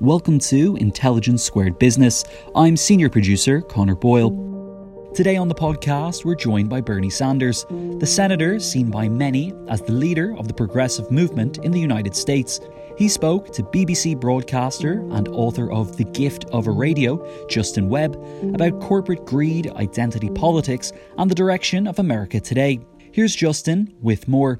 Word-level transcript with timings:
Welcome 0.00 0.38
to 0.40 0.76
Intelligence 0.76 1.44
Squared 1.44 1.78
Business. 1.78 2.24
I'm 2.56 2.76
senior 2.76 3.08
producer 3.08 3.60
Connor 3.60 3.94
Boyle. 3.94 5.10
Today 5.14 5.36
on 5.36 5.48
the 5.48 5.54
podcast, 5.54 6.24
we're 6.24 6.34
joined 6.34 6.68
by 6.68 6.80
Bernie 6.80 7.10
Sanders, 7.10 7.64
the 7.98 8.06
senator 8.06 8.58
seen 8.58 8.90
by 8.90 9.08
many 9.08 9.52
as 9.68 9.82
the 9.82 9.92
leader 9.92 10.36
of 10.36 10.48
the 10.48 10.54
progressive 10.54 11.10
movement 11.10 11.58
in 11.58 11.70
the 11.70 11.78
United 11.78 12.16
States. 12.16 12.60
He 12.96 13.08
spoke 13.08 13.52
to 13.52 13.62
BBC 13.62 14.18
broadcaster 14.18 14.92
and 15.12 15.28
author 15.28 15.70
of 15.70 15.96
The 15.96 16.04
Gift 16.04 16.46
of 16.46 16.66
a 16.66 16.70
Radio, 16.72 17.46
Justin 17.48 17.88
Webb, 17.88 18.14
about 18.54 18.80
corporate 18.80 19.24
greed, 19.24 19.70
identity 19.72 20.30
politics, 20.30 20.92
and 21.18 21.30
the 21.30 21.34
direction 21.34 21.86
of 21.86 21.98
America 21.98 22.40
today. 22.40 22.80
Here's 23.12 23.36
Justin 23.36 23.94
with 24.00 24.26
more. 24.26 24.58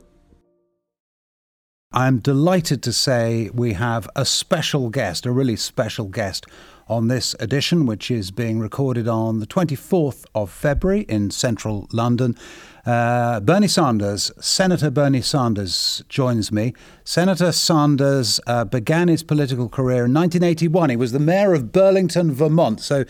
I'm 1.95 2.21
delighted 2.21 2.83
to 2.85 2.93
say 2.93 3.51
we 3.53 3.75
have 3.75 4.09
a 4.17 4.25
special 4.25 4.89
guest, 4.89 5.27
a 5.27 5.31
really 5.31 5.57
special 5.57 6.07
guest 6.07 6.47
on 6.89 7.09
this 7.09 7.37
edition, 7.39 7.85
which 7.85 8.11
is 8.11 8.31
being 8.31 8.59
recorded 8.59 9.07
on 9.07 9.41
the 9.41 9.47
24th 9.47 10.25
of 10.35 10.51
February 10.51 11.03
in 11.03 11.31
central 11.31 11.87
London. 11.93 12.35
Uh, 12.87 13.41
Bernie 13.41 13.69
Sanders, 13.69 14.33
Senator 14.41 14.91
Bernie 14.91 15.21
Sanders, 15.21 16.03
joins 16.09 16.51
me. 16.51 16.73
Senator 17.05 17.53
Sanders 17.53 18.41
uh, 18.47 18.65
began 18.65 19.09
his 19.09 19.23
political 19.23 19.69
career 19.69 20.07
in 20.07 20.15
1981. 20.15 20.91
He 20.91 20.97
was 20.97 21.13
the 21.13 21.19
mayor 21.19 21.53
of 21.53 21.73
Burlington, 21.73 22.33
Vermont. 22.33 22.81
So 22.81 23.05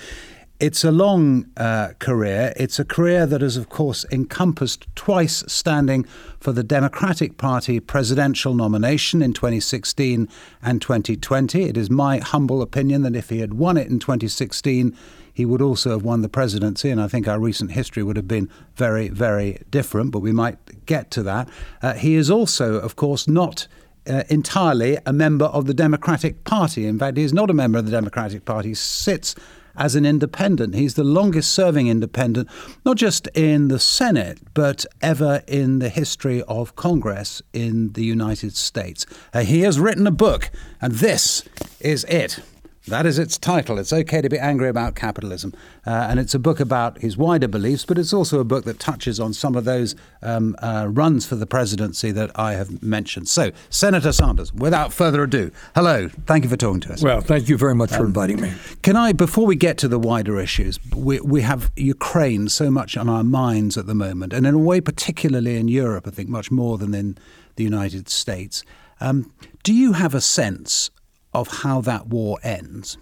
it's 0.62 0.84
a 0.84 0.92
long 0.92 1.50
uh, 1.56 1.88
career. 1.98 2.52
It's 2.56 2.78
a 2.78 2.84
career 2.84 3.26
that 3.26 3.40
has, 3.40 3.56
of 3.56 3.68
course, 3.68 4.06
encompassed 4.12 4.86
twice 4.94 5.42
standing 5.48 6.04
for 6.38 6.52
the 6.52 6.62
Democratic 6.62 7.36
Party 7.36 7.80
presidential 7.80 8.54
nomination 8.54 9.22
in 9.22 9.32
2016 9.32 10.28
and 10.62 10.80
2020. 10.80 11.64
It 11.64 11.76
is 11.76 11.90
my 11.90 12.18
humble 12.18 12.62
opinion 12.62 13.02
that 13.02 13.16
if 13.16 13.28
he 13.28 13.41
had 13.41 13.54
won 13.54 13.77
it 13.77 13.88
in 13.88 13.98
2016, 13.98 14.96
he 15.34 15.44
would 15.44 15.60
also 15.60 15.91
have 15.91 16.04
won 16.04 16.22
the 16.22 16.28
presidency, 16.28 16.91
and 16.91 17.02
I 17.02 17.08
think 17.08 17.26
our 17.26 17.41
recent 17.41 17.72
history 17.72 18.04
would 18.04 18.16
have 18.16 18.28
been 18.28 18.48
very, 18.76 19.08
very 19.08 19.62
different, 19.69 20.12
but 20.12 20.20
we 20.20 20.30
might 20.30 20.86
get 20.86 21.10
to 21.10 21.24
that. 21.24 21.48
Uh, 21.82 21.94
he 21.94 22.14
is 22.14 22.30
also, 22.30 22.78
of 22.78 22.94
course, 22.94 23.26
not. 23.26 23.66
Uh, 24.04 24.24
entirely 24.28 24.98
a 25.06 25.12
member 25.12 25.44
of 25.44 25.66
the 25.66 25.72
Democratic 25.72 26.42
Party. 26.42 26.88
In 26.88 26.98
fact, 26.98 27.16
he 27.16 27.22
is 27.22 27.32
not 27.32 27.50
a 27.50 27.54
member 27.54 27.78
of 27.78 27.84
the 27.84 27.92
Democratic 27.92 28.44
Party. 28.44 28.70
He 28.70 28.74
sits 28.74 29.36
as 29.77 29.95
an 29.95 30.05
independent. 30.05 30.75
He's 30.75 30.95
the 30.95 31.05
longest 31.05 31.53
serving 31.53 31.89
independent, 31.89 32.48
not 32.84 32.97
just 32.97 33.27
in 33.34 33.69
the 33.69 33.78
Senate, 33.78 34.39
but 34.55 34.84
ever 35.01 35.42
in 35.47 35.78
the 35.78 35.89
history 35.89 36.42
of 36.42 36.77
Congress 36.77 37.42
in 37.53 37.93
the 37.93 38.05
United 38.05 38.55
States. 38.56 39.06
Uh, 39.33 39.41
he 39.41 39.61
has 39.61 39.81
written 39.81 40.06
a 40.06 40.12
book, 40.12 40.50
and 40.81 40.95
this 40.95 41.48
is 41.81 42.05
it. 42.05 42.41
That 42.88 43.06
is 43.06 43.16
its 43.16 43.38
title. 43.38 43.78
It's 43.78 43.92
okay 43.92 44.20
to 44.20 44.28
be 44.28 44.38
angry 44.38 44.69
about 44.69 44.97
capitalism. 44.97 45.55
Uh, 45.86 45.91
and 46.11 46.19
it's 46.19 46.34
a 46.34 46.38
book 46.38 46.58
about 46.58 46.98
his 46.98 47.16
wider 47.16 47.47
beliefs, 47.47 47.84
but 47.84 47.97
it's 47.97 48.12
also 48.12 48.41
a 48.41 48.44
book 48.44 48.64
that 48.64 48.80
touches 48.80 49.20
on 49.20 49.33
some 49.33 49.55
of 49.55 49.64
those 49.64 49.94
um, 50.20 50.56
uh, 50.61 50.88
runs 50.91 51.25
for 51.25 51.36
the 51.36 51.47
presidency 51.47 52.10
that 52.10 52.36
I 52.36 52.55
have 52.55 52.83
mentioned. 52.83 53.28
So, 53.28 53.53
Senator 53.70 54.10
Sanders, 54.10 54.53
without 54.53 54.92
further 54.92 55.22
ado, 55.22 55.53
hello. 55.77 56.08
Thank 56.27 56.42
you 56.42 56.50
for 56.50 56.56
talking 56.56 56.80
to 56.80 56.92
us. 56.92 57.03
Well, 57.03 57.20
thank 57.20 57.48
you 57.48 57.56
very 57.56 57.75
much 57.75 57.91
for 57.91 58.00
um, 58.00 58.06
inviting 58.06 58.41
me. 58.41 58.53
Can 58.83 58.97
I, 58.97 59.12
before 59.12 59.47
we 59.47 59.55
get 59.55 59.78
to 59.78 59.88
the 59.88 59.98
wider 59.98 60.41
issues, 60.41 60.80
we, 60.92 61.20
we 61.20 61.42
have 61.42 61.70
Ukraine 61.77 62.48
so 62.48 62.69
much 62.69 62.97
on 62.97 63.08
our 63.08 63.22
minds 63.22 63.78
at 63.78 63.86
the 63.86 63.94
moment, 63.94 64.33
and 64.33 64.44
in 64.44 64.55
a 64.55 64.58
way, 64.58 64.80
particularly 64.80 65.56
in 65.56 65.69
Europe, 65.69 66.08
I 66.08 66.10
think 66.10 66.28
much 66.28 66.50
more 66.50 66.78
than 66.78 66.94
in 66.94 67.16
the 67.55 67.64
United 67.64 68.08
States. 68.08 68.64
Um, 69.00 69.33
do 69.62 69.72
you 69.72 69.92
have 69.92 70.14
a 70.14 70.20
sense 70.20 70.91
of 71.33 71.48
how 71.48 71.80
that 71.83 72.08
war 72.08 72.38
ends? 72.42 72.98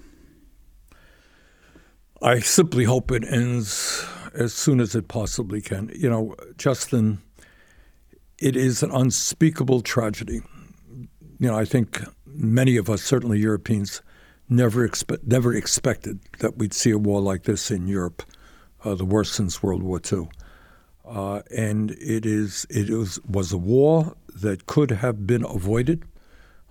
I 2.23 2.41
simply 2.41 2.85
hope 2.85 3.11
it 3.11 3.25
ends 3.25 4.07
as 4.35 4.53
soon 4.53 4.81
as 4.81 4.95
it 4.95 5.09
possibly 5.09 5.61
can. 5.61 5.91
You 5.95 6.11
know, 6.11 6.37
Justin, 6.59 7.21
it 8.39 8.57
is 8.57 8.83
an 8.83 8.91
unspeakable 8.91 9.81
tragedy. 9.81 10.43
You 11.39 11.49
know, 11.49 11.57
I 11.57 11.65
think 11.65 12.03
many 12.27 12.77
of 12.77 12.91
us, 12.91 13.03
certainly 13.03 13.39
Europeans, 13.39 14.03
never 14.49 14.87
expe- 14.87 15.27
never 15.27 15.55
expected 15.55 16.21
that 16.41 16.59
we'd 16.59 16.75
see 16.75 16.91
a 16.91 16.99
war 16.99 17.21
like 17.21 17.45
this 17.45 17.71
in 17.71 17.87
Europe, 17.87 18.23
uh, 18.85 18.95
the 18.95 19.05
worst 19.05 19.33
since 19.35 19.63
World 19.63 19.83
War 19.83 20.01
II. 20.13 20.29
Uh, 21.07 21.43
and 21.57 21.93
it 21.93 22.27
is 22.27 22.67
it 22.69 22.91
was 22.91 23.19
was 23.25 23.53
a 23.53 23.59
war 23.59 24.15
that 24.35 24.67
could 24.67 24.91
have 24.91 25.27
been 25.27 25.45
avoided 25.45 26.05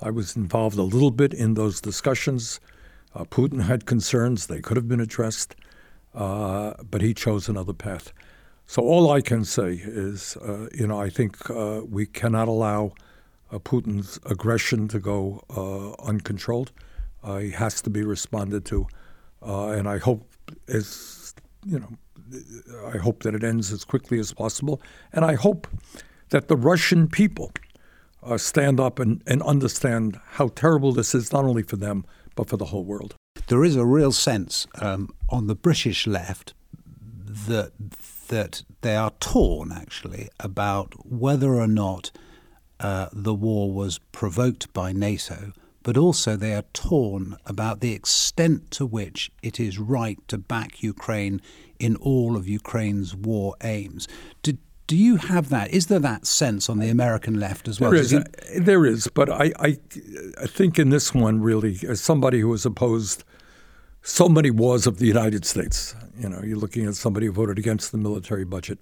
I 0.02 0.12
was 0.12 0.36
involved 0.36 0.78
a 0.78 0.84
little 0.84 1.12
bit 1.12 1.34
in 1.34 1.56
those 1.56 1.82
discussions. 1.82 2.60
Uh, 3.14 3.26
Putin 3.26 3.64
had 3.64 3.86
concerns, 3.86 4.48
they 4.48 4.62
could 4.62 4.78
have 4.78 4.88
been 4.88 5.02
addressed, 5.02 5.56
uh, 6.14 6.74
but 6.90 7.02
he 7.02 7.14
chose 7.14 7.50
another 7.50 7.74
path. 7.74 8.14
So 8.66 8.84
all 8.84 9.12
I 9.12 9.22
can 9.22 9.44
say 9.44 9.82
is, 9.84 10.38
uh, 10.38 10.68
you 10.74 10.88
know, 10.88 11.00
I 11.02 11.10
think 11.10 11.50
uh, 11.50 11.82
we 11.90 12.06
cannot 12.06 12.48
allow 12.48 12.94
uh, 13.52 13.58
Putin's 13.60 14.20
aggression 14.26 14.88
to 14.90 15.00
go 15.00 15.44
uh, 15.50 15.92
uncontrolled. 16.08 16.72
he 17.40 17.52
has 17.52 17.82
to 17.82 17.90
be 17.90 18.04
responded 18.04 18.64
to, 18.66 18.88
and 19.42 19.90
I 19.90 19.98
hope, 19.98 20.30
as 20.68 21.34
you 21.66 21.80
know, 21.80 21.90
I 22.94 22.98
hope 22.98 23.24
that 23.24 23.34
it 23.34 23.44
ends 23.44 23.74
as 23.74 23.84
quickly 23.84 24.20
as 24.20 24.34
possible, 24.34 24.82
and 25.12 25.26
I 25.26 25.34
hope 25.34 25.68
that 26.30 26.48
the 26.48 26.56
Russian 26.56 27.08
people 27.08 27.52
uh, 28.30 28.38
stand 28.38 28.80
up 28.80 29.00
and, 29.00 29.22
and 29.26 29.42
understand 29.44 30.20
how 30.32 30.50
terrible 30.50 30.92
this 30.92 31.16
is, 31.16 31.34
not 31.34 31.46
only 31.46 31.64
for 31.64 31.76
them, 31.76 32.06
but 32.36 32.48
for 32.48 32.58
the 32.58 32.66
whole 32.66 32.86
world. 32.86 33.16
There 33.48 33.64
is 33.64 33.76
a 33.76 33.86
real 33.86 34.12
sense 34.12 34.68
um, 34.76 35.10
on 35.30 35.48
the 35.48 35.56
British 35.56 36.08
left 36.08 36.54
that 37.48 37.72
that 38.28 38.64
they 38.82 38.96
are 38.96 39.12
torn 39.20 39.72
actually 39.72 40.30
about 40.40 40.94
whether 41.04 41.56
or 41.56 41.68
not 41.68 42.12
uh, 42.80 43.10
the 43.12 43.34
war 43.34 43.72
was 43.72 44.00
provoked 44.12 44.72
by 44.72 44.92
NATO, 44.94 45.52
but 45.82 45.98
also 45.98 46.36
they 46.36 46.54
are 46.54 46.66
torn 46.74 47.36
about 47.48 47.82
the 47.82 47.94
extent 47.94 48.70
to 48.72 48.86
which 48.86 49.32
it 49.42 49.60
is 49.60 49.80
right 49.80 50.20
to 50.28 50.38
back 50.38 50.84
Ukraine 50.84 51.42
in 51.80 51.96
all 51.96 52.38
of 52.38 52.48
Ukraine's 52.48 53.16
war 53.16 53.56
aims. 53.64 54.08
Did, 54.44 54.60
do 54.90 54.98
you 54.98 55.18
have 55.18 55.50
that? 55.50 55.70
Is 55.70 55.86
there 55.86 56.00
that 56.00 56.26
sense 56.26 56.68
on 56.68 56.80
the 56.80 56.90
American 56.90 57.40
left 57.40 57.68
as 57.68 57.80
well? 57.80 57.92
There 57.92 58.00
is, 58.00 58.16
there 58.58 58.86
is 58.88 59.08
but 59.14 59.30
I, 59.30 59.54
I, 59.60 59.78
I 60.42 60.48
think 60.48 60.80
in 60.80 60.90
this 60.90 61.14
one, 61.14 61.42
really, 61.42 61.78
as 61.88 62.02
somebody 62.02 62.40
who 62.40 62.52
has 62.54 62.66
opposed 62.66 63.24
so 64.02 64.28
many 64.28 64.50
wars 64.50 64.88
of 64.88 64.98
the 64.98 65.06
United 65.06 65.46
States, 65.46 65.96
you 66.18 66.28
know, 66.28 66.42
you're 66.44 66.58
looking 66.58 66.88
at 66.88 66.96
somebody 66.96 67.28
who 67.28 67.32
voted 67.32 67.60
against 67.60 67.92
the 67.92 68.00
military 68.00 68.46
budget. 68.46 68.80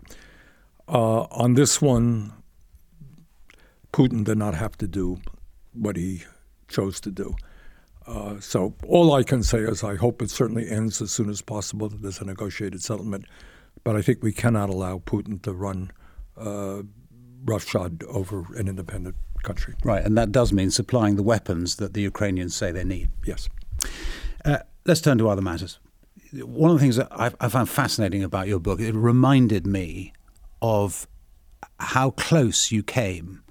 Uh, 0.87 1.23
on 1.23 1.55
this 1.55 1.81
one, 1.81 2.31
Putin 3.91 4.23
did 4.23 4.37
not 4.37 4.55
have 4.55 4.77
to 4.77 4.87
do 4.87 5.17
what 5.73 5.97
he 5.97 6.23
chose 6.69 7.01
to 7.01 7.11
do. 7.11 7.35
Uh, 8.05 8.39
so 8.39 8.73
all 8.87 9.13
I 9.13 9.23
can 9.23 9.43
say 9.43 9.59
is 9.59 9.83
I 9.83 9.95
hope 9.95 10.21
it 10.21 10.29
certainly 10.29 10.69
ends 10.69 11.01
as 11.01 11.11
soon 11.11 11.29
as 11.29 11.41
possible, 11.41 11.89
that 11.89 12.01
there's 12.01 12.21
a 12.21 12.25
negotiated 12.25 12.81
settlement. 12.81 13.25
But 13.87 13.95
I 13.95 14.01
think 14.01 14.21
we 14.21 14.33
cannot 14.33 14.69
allow 14.69 14.99
Putin 14.99 15.41
to 15.43 15.53
run 15.53 15.91
uh, 16.35 16.81
roughshod 17.45 18.03
over 18.09 18.43
an 18.57 18.67
independent 18.67 19.15
country. 19.43 19.75
Right, 19.81 20.03
and 20.03 20.17
that 20.17 20.33
does 20.33 20.51
mean 20.51 20.71
supplying 20.71 21.15
the 21.15 21.23
weapons 21.23 21.77
that 21.77 21.93
the 21.93 22.01
Ukrainians 22.01 22.53
say 22.53 22.73
they 22.73 22.83
need. 22.83 23.11
Yes. 23.25 23.47
Uh, 24.43 24.57
let's 24.85 24.99
turn 24.99 25.17
to 25.19 25.29
other 25.29 25.41
matters. 25.41 25.79
One 26.33 26.69
of 26.69 26.75
the 26.75 26.81
things 26.81 26.97
that 26.97 27.07
I, 27.13 27.31
I 27.39 27.47
found 27.47 27.69
fascinating 27.69 28.23
about 28.23 28.49
your 28.49 28.59
book, 28.59 28.81
it 28.81 28.93
reminded 28.93 29.65
me 29.65 30.11
of 30.61 31.07
how 31.79 32.09
close 32.09 32.73
you 32.73 32.83
came 32.83 33.41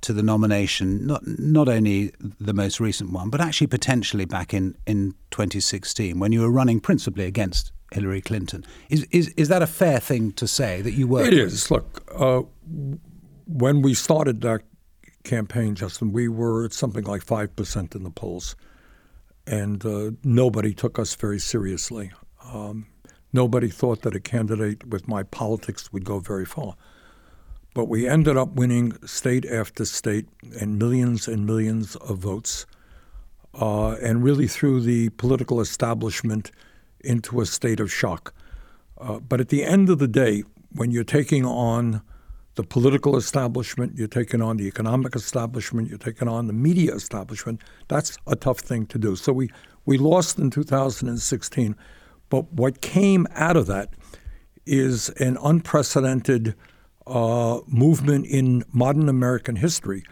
to 0.00 0.12
the 0.12 0.24
nomination, 0.24 1.06
not 1.06 1.24
not 1.24 1.68
only 1.68 2.10
the 2.40 2.52
most 2.52 2.80
recent 2.80 3.12
one, 3.12 3.30
but 3.30 3.40
actually 3.40 3.68
potentially 3.68 4.24
back 4.24 4.52
in, 4.52 4.76
in 4.84 5.14
2016 5.30 6.18
when 6.18 6.32
you 6.32 6.40
were 6.40 6.50
running 6.50 6.80
principally 6.80 7.26
against 7.26 7.70
Hillary 7.96 8.20
Clinton. 8.20 8.64
Is, 8.90 9.06
is, 9.10 9.28
is 9.36 9.48
that 9.48 9.62
a 9.62 9.66
fair 9.66 9.98
thing 9.98 10.32
to 10.32 10.46
say 10.46 10.82
that 10.82 10.92
you 10.92 11.08
were? 11.08 11.24
It 11.24 11.34
is. 11.34 11.70
Look, 11.70 12.02
uh, 12.14 12.42
when 13.46 13.82
we 13.82 13.94
started 13.94 14.42
that 14.42 14.62
campaign, 15.24 15.74
Justin, 15.74 16.12
we 16.12 16.28
were 16.28 16.66
at 16.66 16.72
something 16.72 17.04
like 17.04 17.24
5% 17.24 17.94
in 17.94 18.02
the 18.02 18.10
polls. 18.10 18.54
And 19.46 19.84
uh, 19.84 20.10
nobody 20.22 20.74
took 20.74 20.98
us 20.98 21.14
very 21.14 21.38
seriously. 21.38 22.12
Um, 22.52 22.86
nobody 23.32 23.68
thought 23.68 24.02
that 24.02 24.14
a 24.14 24.20
candidate 24.20 24.86
with 24.86 25.08
my 25.08 25.22
politics 25.22 25.92
would 25.92 26.04
go 26.04 26.18
very 26.18 26.44
far. 26.44 26.76
But 27.74 27.86
we 27.86 28.08
ended 28.08 28.36
up 28.36 28.54
winning 28.54 28.96
state 29.06 29.44
after 29.44 29.84
state 29.84 30.26
and 30.60 30.78
millions 30.78 31.28
and 31.28 31.46
millions 31.46 31.96
of 31.96 32.18
votes. 32.18 32.66
Uh, 33.54 33.92
and 34.02 34.22
really, 34.22 34.46
through 34.46 34.80
the 34.80 35.10
political 35.10 35.60
establishment, 35.60 36.50
into 37.00 37.40
a 37.40 37.46
state 37.46 37.80
of 37.80 37.92
shock. 37.92 38.34
Uh, 38.98 39.18
but 39.20 39.40
at 39.40 39.48
the 39.48 39.62
end 39.64 39.90
of 39.90 39.98
the 39.98 40.08
day, 40.08 40.42
when 40.72 40.90
you're 40.90 41.04
taking 41.04 41.44
on 41.44 42.02
the 42.54 42.62
political 42.62 43.16
establishment, 43.16 43.96
you're 43.96 44.08
taking 44.08 44.40
on 44.40 44.56
the 44.56 44.66
economic 44.66 45.14
establishment, 45.14 45.88
you're 45.88 45.98
taking 45.98 46.26
on 46.26 46.46
the 46.46 46.52
media 46.52 46.94
establishment. 46.94 47.60
That's 47.88 48.16
a 48.26 48.34
tough 48.34 48.60
thing 48.60 48.86
to 48.86 48.98
do. 48.98 49.14
So 49.14 49.32
we, 49.32 49.50
we 49.84 49.98
lost 49.98 50.38
in 50.38 50.50
2016. 50.50 51.76
But 52.28 52.52
what 52.52 52.80
came 52.80 53.26
out 53.34 53.56
of 53.56 53.66
that 53.66 53.90
is 54.64 55.10
an 55.20 55.36
unprecedented 55.42 56.54
uh, 57.06 57.60
movement 57.68 58.26
in 58.26 58.64
modern 58.72 59.08
American 59.08 59.56
history 59.56 60.02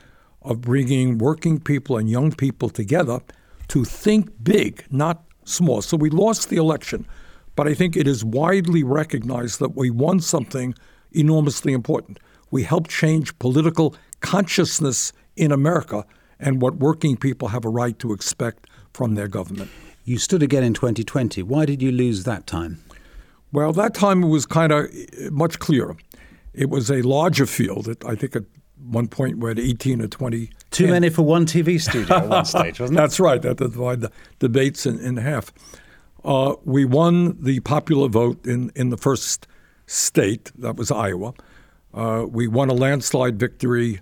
of 0.42 0.60
bringing 0.60 1.19
working 1.19 1.58
people 1.58 1.96
and 1.96 2.08
young 2.08 2.30
people 2.30 2.69
together 2.69 3.20
to 3.69 3.84
think 3.84 4.30
big, 4.42 4.84
not 4.90 5.25
small. 5.44 5.82
So 5.82 5.96
we 5.96 6.11
lost 6.11 6.49
the 6.49 6.56
election, 6.56 7.06
but 7.56 7.69
I 7.69 7.75
think 7.75 7.96
it 7.96 8.06
is 8.06 8.25
widely 8.25 8.82
recognized 8.82 9.61
that 9.61 9.76
we 9.76 9.91
won 9.91 10.20
something 10.20 10.75
enormously 11.12 11.73
important. 11.73 12.19
We 12.50 12.64
helped 12.64 12.91
change 12.91 13.38
political 13.38 13.94
consciousness 14.20 15.12
in 15.37 15.52
America 15.52 16.05
and 16.38 16.61
what 16.61 16.76
working 16.76 17.17
people 17.17 17.49
have 17.49 17.64
a 17.64 17.69
right 17.69 17.99
to 17.99 18.12
expect 18.12 18.67
from 18.93 19.14
their 19.14 19.29
government. 19.29 19.70
You 20.05 20.19
stood 20.19 20.43
again 20.43 20.62
in 20.62 20.75
2020. 20.75 21.43
Why 21.43 21.64
did 21.64 21.81
you 21.81 21.90
lose 21.90 22.25
that 22.25 22.47
time? 22.47 22.82
Well, 23.52 23.73
that 23.73 23.94
time 23.94 24.23
it 24.23 24.29
was 24.29 24.47
kind 24.47 24.73
of 24.73 24.87
eh, 24.87 25.31
much 25.31 25.58
clearer. 25.58 25.97
It 26.52 26.70
was 26.70 26.90
a 26.90 27.02
larger 27.02 27.47
field. 27.47 27.88
I 28.06 28.14
think 28.14 28.37
at 28.37 28.44
one 28.85 29.08
point 29.08 29.38
we 29.38 29.49
had 29.49 29.58
18 29.58 30.02
or 30.02 30.08
20. 30.08 30.50
Too 30.75 30.88
many 30.88 31.09
for 31.09 31.23
one 31.23 31.47
TV 31.47 31.81
studio 31.81 32.17
at 32.17 32.29
one 32.29 32.44
stage, 32.44 32.81
wasn't 32.81 32.99
it? 32.99 33.03
That's 33.03 33.21
right. 33.21 33.41
That 33.41 33.59
divided 33.59 34.00
the 34.03 34.12
debates 34.38 34.87
in, 34.87 34.99
in 34.99 35.17
half. 35.17 35.53
Uh, 36.25 36.55
we 36.65 36.85
won 36.85 37.37
the 37.41 37.61
popular 37.61 38.09
vote 38.09 38.44
in, 38.47 38.73
in 38.75 38.91
the 38.91 38.97
first 38.97 39.47
state, 39.87 40.50
that 40.59 40.76
was 40.76 40.91
Iowa. 40.91 41.35
Uh, 41.93 42.26
we 42.29 42.49
won 42.49 42.71
a 42.71 42.75
landslide 42.75 43.38
victory 43.38 44.00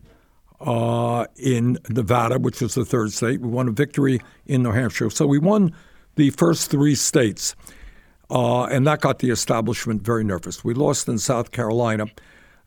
uh, 0.61 1.27
in 1.37 1.79
Nevada, 1.91 2.39
which 2.39 2.61
was 2.63 2.75
the 2.75 2.85
third 2.85 3.13
state. 3.13 3.41
We 3.41 3.49
won 3.49 3.69
a 3.69 3.73
victory 3.73 4.21
in 4.47 4.63
New 4.63 4.71
Hampshire. 4.71 5.11
So 5.11 5.27
we 5.27 5.39
won 5.39 5.75
the 6.15 6.31
first 6.31 6.71
three 6.71 6.95
states, 6.95 7.55
uh, 8.31 8.65
and 8.65 8.87
that 8.87 9.01
got 9.01 9.19
the 9.19 9.31
establishment 9.31 10.03
very 10.03 10.25
nervous. 10.25 10.65
We 10.65 10.75
lost 10.75 11.09
in 11.09 11.19
South 11.19 11.51
Carolina, 11.51 12.07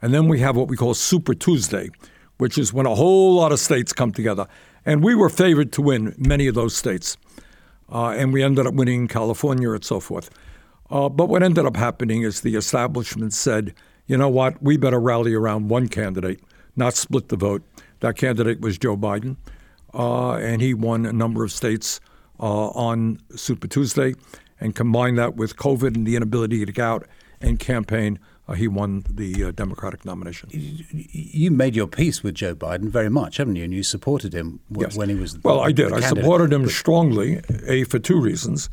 and 0.02 0.14
then 0.14 0.28
we 0.28 0.40
have 0.42 0.56
what 0.56 0.68
we 0.68 0.76
call 0.76 0.94
Super 0.94 1.34
Tuesday, 1.34 1.90
which 2.38 2.58
is 2.58 2.74
when 2.74 2.86
a 2.86 2.96
whole 2.96 3.36
lot 3.36 3.52
of 3.52 3.60
states 3.60 3.94
come 3.94 4.12
together. 4.12 4.48
And 4.86 5.04
we 5.04 5.16
were 5.16 5.30
favored 5.30 5.72
to 5.74 5.82
win 5.82 6.14
many 6.18 6.48
of 6.48 6.56
those 6.56 6.76
states, 6.76 7.18
uh, 7.92 8.10
and 8.10 8.32
we 8.34 8.44
ended 8.44 8.68
up 8.68 8.74
winning 8.74 9.08
California 9.08 9.72
and 9.72 9.84
so 9.84 10.00
forth. 10.00 10.30
Uh, 10.90 11.10
but 11.10 11.30
what 11.30 11.42
ended 11.42 11.66
up 11.66 11.76
happening 11.76 12.22
is 12.22 12.42
the 12.42 12.56
establishment 12.56 13.34
said, 13.34 13.74
you 14.06 14.18
know 14.18 14.30
what, 14.30 14.62
we 14.62 14.78
better 14.78 15.00
rally 15.00 15.34
around 15.34 15.70
one 15.70 15.88
candidate, 15.88 16.40
not 16.76 16.94
split 16.94 17.30
the 17.30 17.36
vote. 17.36 17.64
That 18.02 18.18
candidate 18.18 18.62
was 18.62 18.78
Joe 18.78 18.96
Biden, 18.96 19.38
uh, 19.94 20.34
and 20.34 20.62
he 20.62 20.74
won 20.76 21.06
a 21.06 21.14
number 21.14 21.44
of 21.44 21.52
states 21.52 22.00
uh, 22.40 22.68
on 22.70 23.20
Super 23.36 23.68
Tuesday, 23.68 24.14
and 24.60 24.76
combine 24.76 25.16
that 25.16 25.36
with 25.36 25.56
COVID 25.58 25.96
and 25.96 26.06
the 26.06 26.16
inability 26.16 26.64
to 26.66 26.72
get 26.72 26.86
out 26.86 27.08
and 27.42 27.60
campaign. 27.60 28.20
Uh, 28.48 28.54
he 28.54 28.68
won 28.68 29.04
the 29.10 29.46
uh, 29.46 29.52
Democratic 29.52 30.06
nomination. 30.06 30.50
You 30.52 31.50
made 31.50 31.76
your 31.76 31.88
peace 31.88 32.22
with 32.22 32.36
Joe 32.36 32.54
Biden 32.54 32.90
very 32.90 33.10
much, 33.10 33.38
haven't 33.38 33.56
you? 33.56 33.64
And 33.64 33.74
you 33.74 33.82
supported 33.82 34.34
him 34.34 34.60
w- 34.72 34.88
yes. 34.88 34.96
when 34.96 35.10
he 35.10 35.16
was. 35.16 35.42
Well, 35.44 35.62
I 35.62 35.72
did. 35.72 35.92
I 35.92 36.02
supported 36.02 36.54
him 36.54 36.68
strongly. 36.70 37.42
A 37.68 37.86
for 37.86 37.98
two 37.98 38.20
reasons. 38.20 38.70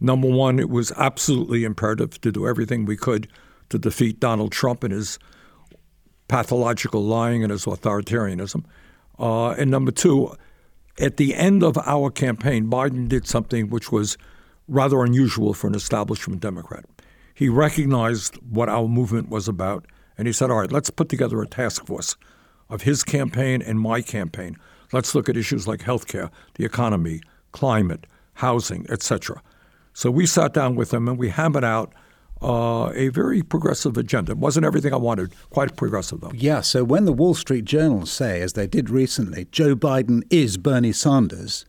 Number 0.00 0.28
one, 0.28 0.58
it 0.58 0.68
was 0.68 0.92
absolutely 0.92 1.64
imperative 1.64 2.20
to 2.20 2.30
do 2.30 2.46
everything 2.46 2.84
we 2.84 2.96
could 2.96 3.28
to 3.70 3.78
defeat 3.78 4.20
Donald 4.20 4.52
Trump 4.52 4.84
and 4.84 4.92
his 4.92 5.18
pathological 6.28 7.02
lying 7.02 7.42
and 7.42 7.50
his 7.50 7.64
authoritarianism. 7.64 8.64
Uh, 9.18 9.50
and 9.50 9.70
number 9.70 9.90
two, 9.90 10.36
at 11.00 11.16
the 11.16 11.34
end 11.34 11.62
of 11.62 11.78
our 11.78 12.10
campaign, 12.10 12.68
Biden 12.68 13.08
did 13.08 13.26
something 13.26 13.70
which 13.70 13.90
was 13.90 14.16
rather 14.68 15.02
unusual 15.02 15.54
for 15.54 15.66
an 15.66 15.74
establishment 15.74 16.40
Democrat. 16.40 16.84
He 17.36 17.50
recognized 17.50 18.36
what 18.36 18.70
our 18.70 18.88
movement 18.88 19.28
was 19.28 19.46
about, 19.46 19.84
and 20.16 20.26
he 20.26 20.32
said, 20.32 20.50
All 20.50 20.56
right, 20.56 20.72
let's 20.72 20.88
put 20.88 21.10
together 21.10 21.42
a 21.42 21.46
task 21.46 21.84
force 21.84 22.16
of 22.70 22.82
his 22.82 23.04
campaign 23.04 23.60
and 23.60 23.78
my 23.78 24.00
campaign. 24.00 24.56
Let's 24.90 25.14
look 25.14 25.28
at 25.28 25.36
issues 25.36 25.68
like 25.68 25.80
healthcare, 25.80 26.30
the 26.54 26.64
economy, 26.64 27.20
climate, 27.52 28.06
housing, 28.32 28.86
etc. 28.88 29.42
So 29.92 30.10
we 30.10 30.24
sat 30.24 30.54
down 30.54 30.76
with 30.76 30.94
him 30.94 31.08
and 31.08 31.18
we 31.18 31.28
hammered 31.28 31.62
out 31.62 31.92
uh, 32.40 32.90
a 32.94 33.08
very 33.10 33.42
progressive 33.42 33.98
agenda. 33.98 34.32
It 34.32 34.38
wasn't 34.38 34.64
everything 34.64 34.94
I 34.94 34.98
wanted, 34.98 35.34
quite 35.50 35.76
progressive 35.76 36.22
though. 36.22 36.32
Yeah, 36.34 36.62
so 36.62 36.84
when 36.84 37.04
the 37.04 37.12
Wall 37.12 37.34
Street 37.34 37.66
Journal 37.66 38.06
say, 38.06 38.40
as 38.40 38.54
they 38.54 38.66
did 38.66 38.88
recently, 38.88 39.46
Joe 39.52 39.76
Biden 39.76 40.22
is 40.30 40.56
Bernie 40.56 40.92
Sanders, 40.92 41.66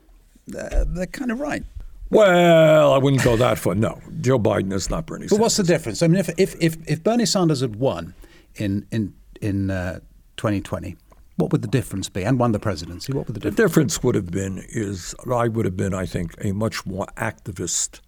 uh, 0.58 0.86
they're 0.88 1.08
kind 1.08 1.30
of 1.30 1.42
right. 1.42 1.64
Well, 2.09 2.94
I 2.94 2.98
wouldn't 2.98 3.24
go 3.24 3.36
that 3.38 3.57
far. 3.57 3.75
No, 3.75 4.00
Joe 4.21 4.39
Biden 4.39 4.71
is 4.74 4.89
not 4.89 5.06
Bernie. 5.06 5.25
But 5.25 5.31
Sanders. 5.31 5.42
what's 5.42 5.57
the 5.57 5.63
difference? 5.63 6.01
I 6.01 6.07
mean, 6.07 6.19
if 6.19 6.30
if 6.38 6.56
if, 6.62 6.77
if 6.88 7.04
Bernie 7.04 7.25
Sanders 7.25 7.62
had 7.62 7.75
won 7.75 8.13
in 8.56 8.86
in 8.92 9.13
in 9.42 9.69
uh, 9.69 10.00
2020, 10.38 10.95
what 11.36 11.51
would 11.51 11.62
the 11.62 11.68
difference 11.68 12.09
be? 12.09 12.24
And 12.24 12.39
won 12.39 12.51
the 12.51 12.59
presidency, 12.59 13.13
what 13.13 13.27
would 13.27 13.36
the 13.36 13.39
difference? 13.39 13.57
The 13.57 13.63
difference 13.63 14.04
would 14.04 14.15
have 14.15 14.31
been 14.31 14.63
is 14.69 15.15
I 15.31 15.48
would 15.48 15.65
have 15.65 15.77
been, 15.77 15.94
I 15.94 16.06
think, 16.06 16.33
a 16.44 16.51
much 16.54 16.86
more 16.86 17.07
activist 17.18 18.01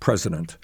president 0.00 0.58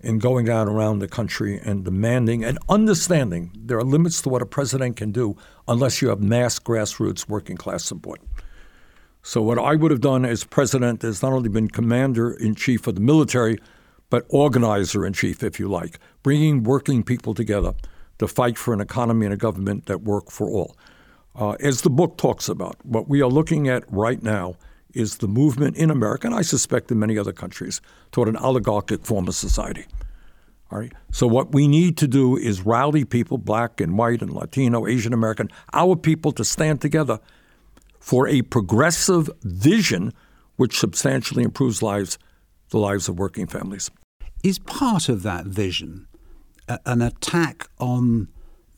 in 0.00 0.18
going 0.18 0.48
out 0.48 0.66
around 0.66 1.00
the 1.00 1.08
country 1.08 1.60
and 1.62 1.84
demanding 1.84 2.42
and 2.42 2.58
understanding 2.68 3.50
there 3.54 3.76
are 3.76 3.84
limits 3.84 4.22
to 4.22 4.30
what 4.30 4.40
a 4.40 4.46
president 4.46 4.96
can 4.96 5.12
do 5.12 5.36
unless 5.68 6.00
you 6.00 6.08
have 6.08 6.20
mass 6.20 6.58
grassroots 6.58 7.28
working 7.28 7.56
class 7.56 7.84
support. 7.84 8.20
So, 9.22 9.42
what 9.42 9.58
I 9.58 9.74
would 9.74 9.90
have 9.90 10.00
done 10.00 10.24
as 10.24 10.44
president 10.44 11.04
is 11.04 11.22
not 11.22 11.32
only 11.32 11.48
been 11.48 11.68
commander 11.68 12.32
in 12.32 12.54
chief 12.54 12.86
of 12.86 12.94
the 12.94 13.00
military, 13.00 13.58
but 14.08 14.24
organizer 14.28 15.06
in 15.06 15.12
chief, 15.12 15.42
if 15.42 15.60
you 15.60 15.68
like, 15.68 15.98
bringing 16.22 16.64
working 16.64 17.02
people 17.02 17.34
together 17.34 17.74
to 18.18 18.26
fight 18.26 18.58
for 18.58 18.74
an 18.74 18.80
economy 18.80 19.26
and 19.26 19.32
a 19.32 19.36
government 19.36 19.86
that 19.86 20.02
work 20.02 20.30
for 20.30 20.48
all. 20.48 20.76
Uh, 21.34 21.52
as 21.60 21.82
the 21.82 21.90
book 21.90 22.16
talks 22.16 22.48
about, 22.48 22.76
what 22.84 23.08
we 23.08 23.22
are 23.22 23.28
looking 23.28 23.68
at 23.68 23.84
right 23.90 24.22
now 24.22 24.54
is 24.94 25.18
the 25.18 25.28
movement 25.28 25.76
in 25.76 25.90
America, 25.90 26.26
and 26.26 26.34
I 26.34 26.42
suspect 26.42 26.90
in 26.90 26.98
many 26.98 27.16
other 27.16 27.32
countries, 27.32 27.80
toward 28.10 28.28
an 28.28 28.36
oligarchic 28.36 29.04
form 29.04 29.28
of 29.28 29.34
society. 29.34 29.86
All 30.72 30.78
right. 30.78 30.92
So 31.12 31.26
what 31.26 31.52
we 31.52 31.66
need 31.66 31.96
to 31.98 32.08
do 32.08 32.36
is 32.36 32.64
rally 32.64 33.04
people, 33.04 33.38
black 33.38 33.80
and 33.80 33.98
white 33.98 34.22
and 34.22 34.32
Latino, 34.32 34.86
Asian 34.86 35.12
American, 35.12 35.48
our 35.72 35.96
people 35.96 36.32
to 36.32 36.44
stand 36.44 36.80
together 36.80 37.20
for 38.00 38.26
a 38.26 38.42
progressive 38.42 39.30
vision 39.42 40.12
which 40.56 40.78
substantially 40.78 41.44
improves 41.44 41.82
lives, 41.82 42.18
the 42.70 42.78
lives 42.78 43.08
of 43.08 43.18
working 43.18 43.46
families. 43.46 43.90
Is 44.42 44.58
part 44.58 45.08
of 45.08 45.22
that 45.22 45.46
vision 45.46 46.06
an 46.86 47.02
attack 47.02 47.68
on 47.78 48.28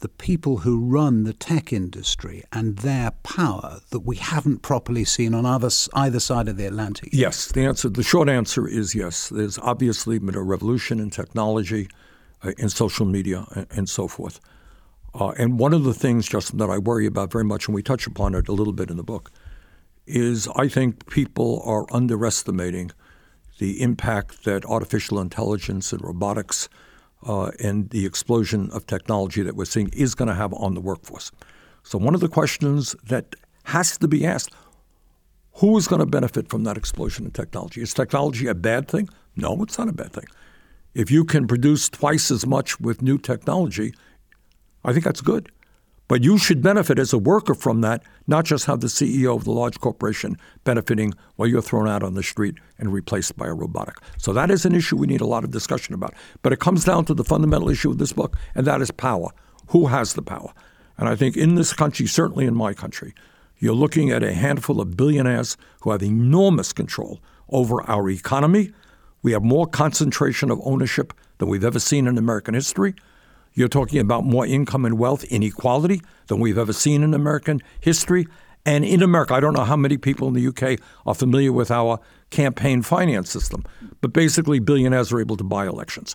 the 0.01 0.09
people 0.09 0.59
who 0.59 0.85
run 0.85 1.23
the 1.23 1.33
tech 1.33 1.73
industry 1.73 2.43
and 2.53 2.79
their 2.79 3.13
power 3.23 3.79
that 3.91 4.01
we 4.01 4.17
haven't 4.17 4.61
properly 4.61 5.05
seen 5.05 5.33
on 5.33 5.47
either, 5.47 5.71
either 5.95 6.19
side 6.19 6.49
of 6.49 6.57
the 6.57 6.67
Atlantic? 6.67 7.11
Yes, 7.13 7.53
the 7.53 7.65
answer, 7.65 7.89
the 7.89 8.03
short 8.03 8.29
answer 8.29 8.67
is 8.67 8.95
yes. 8.95 9.29
There's 9.29 9.59
obviously 9.59 10.19
been 10.19 10.35
a 10.35 10.43
revolution 10.43 10.99
in 10.99 11.11
technology, 11.11 11.89
uh, 12.43 12.53
in 12.59 12.69
social 12.69 13.07
media, 13.07 13.47
and, 13.55 13.67
and 13.71 13.89
so 13.89 14.09
forth. 14.09 14.41
Uh, 15.15 15.31
and 15.39 15.59
one 15.59 15.75
of 15.75 15.85
the 15.85 15.95
things, 15.95 16.27
Justin, 16.27 16.59
that 16.59 16.71
I 16.71 16.79
worry 16.79 17.07
about 17.07 17.31
very 17.31 17.45
much, 17.45 17.67
and 17.69 17.75
we 17.75 17.83
touch 17.83 18.07
upon 18.07 18.35
it 18.35 18.49
a 18.49 18.53
little 18.53 18.73
bit 18.73 18.91
in 18.91 18.97
the 18.97 19.03
book, 19.03 19.31
is 20.07 20.49
I 20.57 20.69
think 20.69 21.09
people 21.11 21.63
are 21.65 21.87
underestimating 21.95 22.91
the 23.59 23.81
impact 23.83 24.45
that 24.45 24.65
artificial 24.65 25.21
intelligence 25.21 25.93
and 25.93 26.03
robotics 26.03 26.69
uh, 27.27 27.51
and 27.63 27.91
the 27.91 28.07
explosion 28.07 28.71
of 28.73 28.87
technology 28.87 29.43
that 29.43 29.55
we're 29.55 29.65
seeing 29.65 29.89
is 29.93 30.15
going 30.15 30.29
to 30.29 30.35
have 30.35 30.53
on 30.55 30.75
the 30.75 30.81
workforce. 30.81 31.31
So, 31.85 31.99
one 31.99 32.15
of 32.15 32.21
the 32.21 32.29
questions 32.29 32.97
that 33.05 33.37
has 33.65 33.97
to 33.99 34.09
be 34.09 34.27
asked 34.27 34.55
who 35.57 35.77
is 35.77 35.87
going 35.87 36.01
to 36.01 36.07
benefit 36.07 36.49
from 36.49 36.65
that 36.65 36.77
explosion 36.77 37.25
in 37.27 37.31
technology? 37.31 37.83
Is 37.83 37.95
technology 37.95 38.47
a 38.47 38.55
bad 38.55 38.89
thing? 38.89 39.09
No, 39.37 39.63
it's 39.63 39.79
not 39.79 39.89
a 39.89 39.93
bad 39.93 40.13
thing. 40.13 40.25
If 40.95 41.11
you 41.11 41.25
can 41.25 41.47
produce 41.47 41.89
twice 41.89 42.31
as 42.31 42.47
much 42.47 42.81
with 42.81 43.03
new 43.03 43.19
technology, 43.19 43.95
I 44.85 44.93
think 44.93 45.05
that's 45.05 45.21
good. 45.21 45.51
But 46.09 46.23
you 46.23 46.37
should 46.37 46.61
benefit 46.61 46.99
as 46.99 47.13
a 47.13 47.19
worker 47.19 47.55
from 47.55 47.81
that, 47.81 48.03
not 48.27 48.45
just 48.45 48.67
have 48.67 48.81
the 48.81 48.89
CEO 48.89 49.35
of 49.35 49.45
the 49.45 49.53
large 49.53 49.81
corporation 49.81 50.37
benefiting 50.65 51.15
while 51.37 51.49
you're 51.49 51.63
thrown 51.63 51.89
out 51.89 52.03
on 52.03 52.15
the 52.15 52.23
street 52.23 52.57
and 52.79 52.93
replaced 52.93 53.37
by 53.37 53.47
a 53.47 53.55
robotic. 53.55 53.97
So 54.19 54.33
that 54.35 54.51
is 54.51 54.67
an 54.67 54.75
issue 54.75 54.97
we 54.97 55.07
need 55.07 55.23
a 55.23 55.27
lot 55.27 55.45
of 55.45 55.51
discussion 55.51 55.95
about. 55.95 56.15
But 56.43 56.53
it 56.53 56.61
comes 56.61 56.85
down 56.85 57.07
to 57.07 57.15
the 57.15 57.25
fundamental 57.25 57.71
issue 57.71 57.91
of 57.91 57.99
this 57.99 58.13
book, 58.13 58.37
and 58.55 58.67
that 58.67 58.83
is 58.83 58.91
power. 58.91 59.31
Who 59.69 59.87
has 59.87 60.13
the 60.13 60.23
power? 60.23 60.53
And 60.99 61.09
I 61.09 61.17
think 61.17 61.37
in 61.37 61.55
this 61.55 61.73
country, 61.73 62.07
certainly 62.07 62.45
in 62.45 62.55
my 62.55 62.75
country, 62.75 63.15
you're 63.59 63.75
looking 63.75 64.11
at 64.11 64.23
a 64.23 64.35
handful 64.35 64.81
of 64.81 64.97
billionaires 64.97 65.57
who 65.81 65.93
have 65.93 66.03
enormous 66.03 66.73
control 66.73 67.21
over 67.49 67.83
our 67.89 68.11
economy. 68.11 68.73
We 69.23 69.33
have 69.33 69.43
more 69.43 69.67
concentration 69.67 70.51
of 70.51 70.61
ownership 70.65 71.15
than 71.39 71.49
we've 71.49 71.65
ever 71.65 71.79
seen 71.79 72.07
in 72.07 72.19
American 72.19 72.55
history. 72.55 72.95
You're 73.55 73.69
talking 73.69 74.01
about 74.01 74.25
more 74.25 74.47
income 74.47 74.85
and 74.85 74.99
wealth 74.99 75.25
inequality 75.25 76.03
than 76.29 76.41
we've 76.41 76.59
ever 76.59 76.73
seen 76.73 77.03
in 77.03 77.15
American 77.15 77.61
history. 77.81 78.27
And 78.65 78.85
in 78.85 79.03
America, 79.03 79.35
I 79.35 79.41
don't 79.41 79.55
know 79.55 79.65
how 79.65 79.77
many 79.77 79.99
people 79.99 80.29
in 80.29 80.35
the 80.35 80.47
UK 80.47 80.79
are 81.05 81.15
familiar 81.15 81.53
with 81.53 81.71
our 81.71 81.99
campaign 82.31 82.83
finance 82.83 83.31
system, 83.31 83.65
but 84.01 84.13
basically, 84.13 84.61
billionaires 84.61 85.13
are 85.13 85.21
able 85.21 85.37
to 85.37 85.45
buy 85.45 85.67
elections. 85.67 86.15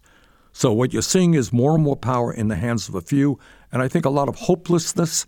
So 0.54 0.72
what 0.72 0.94
you're 0.94 1.02
seeing 1.02 1.34
is 1.34 1.52
more 1.54 1.76
and 1.76 1.84
more 1.84 1.98
power 1.98 2.34
in 2.34 2.48
the 2.48 2.56
hands 2.56 2.90
of 2.90 2.96
a 2.96 3.02
few, 3.02 3.38
and 3.72 3.82
I 3.82 3.88
think 3.88 4.06
a 4.06 4.10
lot 4.10 4.30
of 4.30 4.36
hopelessness 4.36 5.26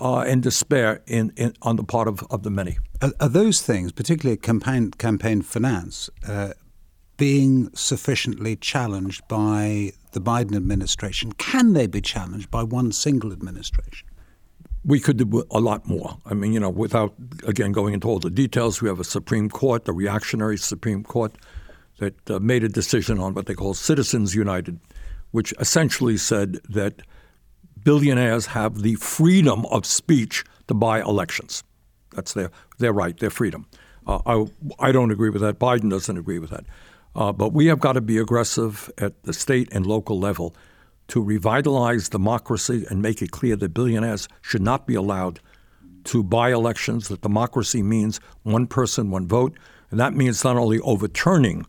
uh, 0.00 0.20
and 0.20 0.42
despair 0.42 1.02
in, 1.06 1.32
in, 1.36 1.54
on 1.62 1.76
the 1.76 1.84
part 1.84 2.08
of, 2.08 2.24
of 2.30 2.42
the 2.42 2.50
many. 2.50 2.78
Are, 3.00 3.12
are 3.20 3.28
those 3.28 3.62
things, 3.62 3.92
particularly 3.92 4.36
campaign 4.36 4.90
campaign 4.92 5.42
finance, 5.42 6.10
uh, 6.26 6.54
being 7.16 7.70
sufficiently 7.74 8.56
challenged 8.56 9.28
by 9.28 9.92
the 10.12 10.20
Biden 10.20 10.56
administration? 10.56 11.32
Can 11.32 11.72
they 11.72 11.86
be 11.86 12.00
challenged 12.00 12.50
by 12.50 12.62
one 12.62 12.92
single 12.92 13.32
administration? 13.32 14.08
We 14.84 14.98
could 14.98 15.16
do 15.16 15.44
a 15.50 15.60
lot 15.60 15.86
more. 15.86 16.18
I 16.26 16.34
mean, 16.34 16.52
you 16.52 16.60
know, 16.60 16.70
without 16.70 17.14
again 17.46 17.72
going 17.72 17.94
into 17.94 18.08
all 18.08 18.18
the 18.18 18.30
details, 18.30 18.82
we 18.82 18.88
have 18.88 18.98
a 18.98 19.04
Supreme 19.04 19.48
Court, 19.48 19.88
a 19.88 19.92
reactionary 19.92 20.58
Supreme 20.58 21.04
Court, 21.04 21.36
that 21.98 22.30
uh, 22.30 22.40
made 22.40 22.64
a 22.64 22.68
decision 22.68 23.18
on 23.18 23.34
what 23.34 23.46
they 23.46 23.54
call 23.54 23.74
Citizens 23.74 24.34
United, 24.34 24.80
which 25.30 25.54
essentially 25.60 26.16
said 26.16 26.58
that 26.68 27.02
billionaires 27.84 28.46
have 28.46 28.82
the 28.82 28.96
freedom 28.96 29.66
of 29.66 29.86
speech 29.86 30.44
to 30.66 30.74
buy 30.74 31.00
elections. 31.00 31.62
That's 32.10 32.34
their, 32.34 32.50
their 32.78 32.92
right, 32.92 33.16
their 33.18 33.30
freedom. 33.30 33.66
Uh, 34.06 34.18
I, 34.26 34.46
I 34.88 34.92
don't 34.92 35.10
agree 35.10 35.30
with 35.30 35.42
that. 35.42 35.58
Biden 35.58 35.90
doesn't 35.90 36.16
agree 36.16 36.38
with 36.38 36.50
that. 36.50 36.64
Uh, 37.14 37.32
but 37.32 37.52
we 37.52 37.66
have 37.66 37.78
got 37.78 37.92
to 37.92 38.00
be 38.00 38.18
aggressive 38.18 38.90
at 38.98 39.22
the 39.24 39.32
state 39.32 39.68
and 39.72 39.86
local 39.86 40.18
level 40.18 40.54
to 41.08 41.22
revitalize 41.22 42.08
democracy 42.08 42.86
and 42.88 43.02
make 43.02 43.20
it 43.20 43.30
clear 43.30 43.56
that 43.56 43.74
billionaires 43.74 44.28
should 44.40 44.62
not 44.62 44.86
be 44.86 44.94
allowed 44.94 45.40
to 46.04 46.22
buy 46.22 46.50
elections, 46.52 47.08
that 47.08 47.20
democracy 47.20 47.82
means 47.82 48.18
one 48.42 48.66
person, 48.66 49.10
one 49.10 49.28
vote. 49.28 49.56
And 49.90 50.00
that 50.00 50.14
means 50.14 50.42
not 50.42 50.56
only 50.56 50.80
overturning 50.80 51.66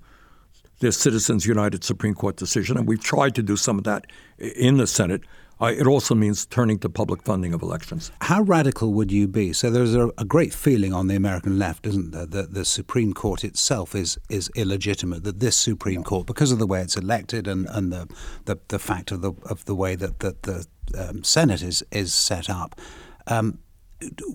the 0.80 0.92
Citizens 0.92 1.46
United 1.46 1.84
Supreme 1.84 2.14
Court 2.14 2.36
decision, 2.36 2.78
and 2.78 2.88
we've 2.88 3.04
tried 3.04 3.36
to 3.36 3.44
do 3.44 3.56
some 3.56 3.78
of 3.78 3.84
that 3.84 4.08
in 4.38 4.78
the 4.78 4.88
Senate, 4.88 5.22
uh, 5.62 5.66
it 5.66 5.88
also 5.88 6.16
means 6.16 6.46
turning 6.46 6.80
to 6.80 6.90
public 6.90 7.24
funding 7.24 7.54
of 7.54 7.62
elections. 7.62 8.12
How 8.22 8.42
radical 8.42 8.94
would 8.94 9.12
you 9.12 9.28
be? 9.28 9.54
So 9.54 9.70
there's 9.70 9.96
a, 9.96 10.10
a 10.18 10.26
great 10.26 10.54
feeling 10.54 10.94
on 10.94 11.08
the 11.08 11.16
American 11.16 11.60
left, 11.60 11.86
isn't 11.88 12.12
there, 12.12 12.26
that 12.26 12.54
the 12.54 12.66
Supreme 12.66 13.14
Court 13.14 13.44
itself 13.44 13.96
is 13.96 14.18
is 14.30 14.50
illegitimate. 14.56 15.24
That 15.24 15.40
this 15.40 15.56
Supreme 15.56 16.04
Court, 16.04 16.28
because 16.28 16.52
of 16.52 16.60
the 16.60 16.68
way 16.68 16.82
it's 16.82 16.98
elected 16.98 17.48
and, 17.48 17.68
and 17.70 17.92
the, 17.92 18.08
the, 18.46 18.60
the 18.68 18.80
fact 18.80 19.12
of 19.12 19.22
the 19.22 19.34
of 19.50 19.66
the 19.66 19.76
way 19.76 19.96
that, 19.96 20.20
that 20.20 20.44
the 20.44 20.66
um, 20.98 21.24
Senate 21.24 21.62
is 21.62 21.84
is 21.92 22.14
set 22.14 22.50
up, 22.50 22.80
um, 23.28 23.60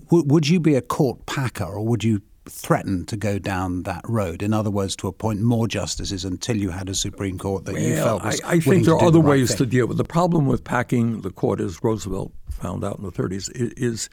w- 0.09 0.25
would 0.25 0.47
you 0.47 0.59
be 0.59 0.75
a 0.75 0.81
court 0.81 1.25
packer, 1.25 1.65
or 1.65 1.85
would 1.85 2.03
you 2.03 2.21
threaten 2.49 3.05
to 3.05 3.17
go 3.17 3.39
down 3.39 3.83
that 3.83 4.01
road? 4.07 4.41
In 4.41 4.53
other 4.53 4.69
words, 4.69 4.95
to 4.97 5.07
appoint 5.07 5.41
more 5.41 5.67
justices 5.67 6.25
until 6.25 6.57
you 6.57 6.69
had 6.69 6.89
a 6.89 6.95
Supreme 6.95 7.37
Court 7.37 7.65
that 7.65 7.73
well, 7.73 7.81
you 7.81 7.95
felt 7.95 8.23
was 8.23 8.41
I, 8.41 8.53
I 8.53 8.59
think 8.59 8.85
there 8.85 8.95
are 8.95 9.01
other 9.01 9.11
the 9.11 9.21
right 9.21 9.29
ways 9.29 9.49
thing. 9.49 9.57
to 9.57 9.65
deal 9.65 9.87
with 9.87 9.95
it. 9.95 10.03
the 10.03 10.07
problem 10.07 10.45
with 10.45 10.63
packing 10.63 11.21
the 11.21 11.31
court, 11.31 11.59
as 11.59 11.83
Roosevelt 11.83 12.31
found 12.49 12.83
out 12.83 12.97
in 12.97 13.03
the 13.03 13.11
30s, 13.11 13.49
is. 13.55 14.09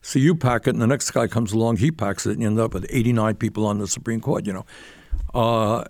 So 0.00 0.20
you 0.20 0.36
pack 0.36 0.68
it, 0.68 0.70
and 0.70 0.80
the 0.80 0.86
next 0.86 1.10
guy 1.10 1.26
comes 1.26 1.52
along, 1.52 1.78
he 1.78 1.90
packs 1.90 2.24
it, 2.24 2.32
and 2.32 2.40
you 2.40 2.46
end 2.46 2.60
up 2.60 2.72
with 2.72 2.86
89 2.88 3.34
people 3.34 3.66
on 3.66 3.78
the 3.78 3.88
Supreme 3.88 4.20
Court. 4.20 4.46
You 4.46 4.52
know, 4.52 4.66
uh, 5.34 5.84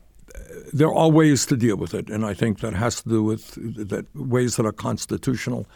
there 0.73 0.93
are 0.93 1.11
ways 1.11 1.45
to 1.47 1.57
deal 1.57 1.77
with 1.77 1.93
it, 1.93 2.09
and 2.09 2.25
I 2.25 2.33
think 2.33 2.61
that 2.61 2.73
has 2.73 3.03
to 3.03 3.09
do 3.09 3.23
with 3.23 3.55
that 3.89 4.07
ways 4.15 4.57
that 4.57 4.65
are 4.65 4.73
constitutional 4.73 5.67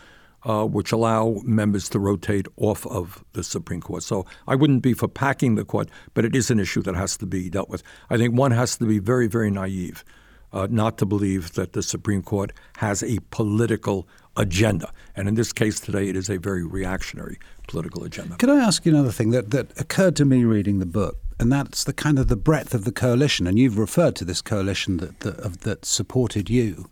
uh, 0.45 0.65
which 0.65 0.93
allow 0.93 1.41
members 1.45 1.89
to 1.91 1.99
rotate 1.99 2.47
off 2.57 2.87
of 2.87 3.25
the 3.33 3.45
Supreme 3.45 3.81
Court. 3.81 4.03
So 4.03 4.27
I 4.47 4.55
wouldn't 4.55 4.83
be 4.83 4.95
for 4.95 5.09
packing 5.09 5.55
the 5.55 5.65
court, 5.65 5.89
but 6.15 6.25
it 6.25 6.35
is 6.35 6.51
an 6.51 6.59
issue 6.59 6.83
that 6.83 6.95
has 6.95 7.17
to 7.19 7.27
be 7.27 7.49
dealt 7.49 7.69
with. 7.69 7.83
I 8.11 8.17
think 8.17 8.35
one 8.35 8.51
has 8.51 8.77
to 8.79 8.87
be 8.87 8.99
very, 8.99 9.27
very 9.27 9.51
naive 9.51 10.05
uh, 10.53 10.67
not 10.71 10.99
to 10.99 11.07
believe 11.07 11.55
that 11.55 11.73
the 11.73 11.83
Supreme 11.83 12.23
Court 12.23 12.53
has 12.77 13.03
a 13.03 13.19
political 13.31 14.07
agenda. 14.37 14.93
And 15.17 15.29
in 15.29 15.35
this 15.35 15.53
case 15.53 15.81
today, 15.81 16.09
it 16.09 16.17
is 16.17 16.29
a 16.29 16.39
very 16.39 16.65
reactionary 16.65 17.39
political 17.69 18.05
agenda. 18.05 18.37
Could 18.37 18.51
I 18.51 18.59
ask 18.59 18.85
you 18.85 18.93
another 18.93 19.13
thing 19.13 19.31
that, 19.31 19.51
that 19.51 19.79
occurred 19.81 20.17
to 20.17 20.25
me 20.25 20.45
reading 20.45 20.79
the 20.79 20.87
book? 20.87 21.19
And 21.39 21.51
that's 21.51 21.85
the 21.85 21.93
kind 21.93 22.19
of 22.19 22.29
the 22.29 22.37
breadth 22.37 22.75
of 22.75 22.85
the 22.85 22.93
coalition. 22.93 23.47
And 23.47 23.59
you've 23.59 23.79
referred 23.79 24.15
to 24.17 24.25
this 24.25 24.41
coalition 24.41 24.99
that, 24.99 25.21
that, 25.21 25.61
that 25.63 25.85
supported 25.85 26.49
you. 26.49 26.89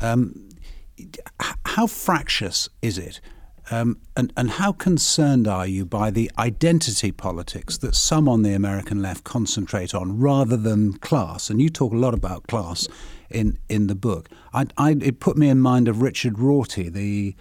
Um, 0.00 0.49
how 1.64 1.86
fractious 1.86 2.68
is 2.82 2.98
it? 2.98 3.20
Um, 3.70 3.98
and, 4.16 4.32
and 4.36 4.50
how 4.50 4.72
concerned 4.72 5.46
are 5.46 5.66
you 5.66 5.84
by 5.84 6.10
the 6.10 6.30
identity 6.38 7.12
politics 7.12 7.78
that 7.78 7.94
some 7.94 8.28
on 8.28 8.42
the 8.42 8.52
American 8.52 9.00
left 9.00 9.22
concentrate 9.22 9.94
on 9.94 10.18
rather 10.18 10.56
than 10.56 10.94
class? 10.94 11.50
And 11.50 11.62
you 11.62 11.68
talk 11.68 11.92
a 11.92 11.96
lot 11.96 12.12
about 12.12 12.48
class 12.48 12.88
in, 13.30 13.58
in 13.68 13.86
the 13.86 13.94
book. 13.94 14.28
I, 14.52 14.66
I, 14.76 14.96
it 15.00 15.20
put 15.20 15.36
me 15.36 15.48
in 15.48 15.60
mind 15.60 15.86
of 15.86 16.02
Richard 16.02 16.38
Rorty, 16.38 16.88
the 16.88 17.36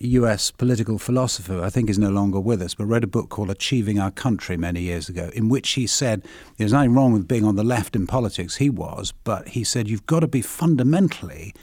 US 0.00 0.50
political 0.50 0.98
philosopher, 0.98 1.62
I 1.62 1.68
think 1.68 1.90
is 1.90 1.98
no 1.98 2.08
longer 2.08 2.40
with 2.40 2.62
us, 2.62 2.74
but 2.74 2.86
read 2.86 3.04
a 3.04 3.06
book 3.06 3.28
called 3.28 3.50
Achieving 3.50 4.00
Our 4.00 4.10
Country 4.10 4.56
many 4.56 4.80
years 4.80 5.08
ago, 5.08 5.30
in 5.34 5.48
which 5.48 5.70
he 5.72 5.86
said 5.86 6.24
there's 6.56 6.72
nothing 6.72 6.94
wrong 6.94 7.12
with 7.12 7.28
being 7.28 7.44
on 7.44 7.56
the 7.56 7.62
left 7.62 7.94
in 7.94 8.06
politics. 8.06 8.56
He 8.56 8.70
was, 8.70 9.12
but 9.24 9.48
he 9.48 9.62
said 9.62 9.88
you've 9.88 10.06
got 10.06 10.20
to 10.20 10.26
be 10.26 10.40
fundamentally 10.42 11.54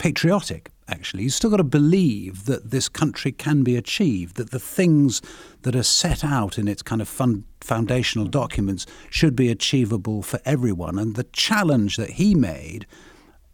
patriotic, 0.00 0.70
actually. 0.88 1.24
You've 1.24 1.34
still 1.34 1.50
got 1.50 1.58
to 1.58 1.64
believe 1.64 2.46
that 2.46 2.70
this 2.70 2.88
country 2.88 3.32
can 3.32 3.62
be 3.62 3.76
achieved, 3.76 4.36
that 4.36 4.50
the 4.50 4.58
things 4.58 5.20
that 5.60 5.76
are 5.76 5.82
set 5.82 6.24
out 6.24 6.58
in 6.58 6.68
its 6.68 6.80
kind 6.80 7.02
of 7.02 7.08
fund, 7.08 7.44
foundational 7.60 8.26
documents 8.26 8.86
should 9.10 9.36
be 9.36 9.50
achievable 9.50 10.22
for 10.22 10.40
everyone. 10.46 10.98
And 10.98 11.16
the 11.16 11.24
challenge 11.24 11.98
that 11.98 12.12
he 12.12 12.34
made, 12.34 12.86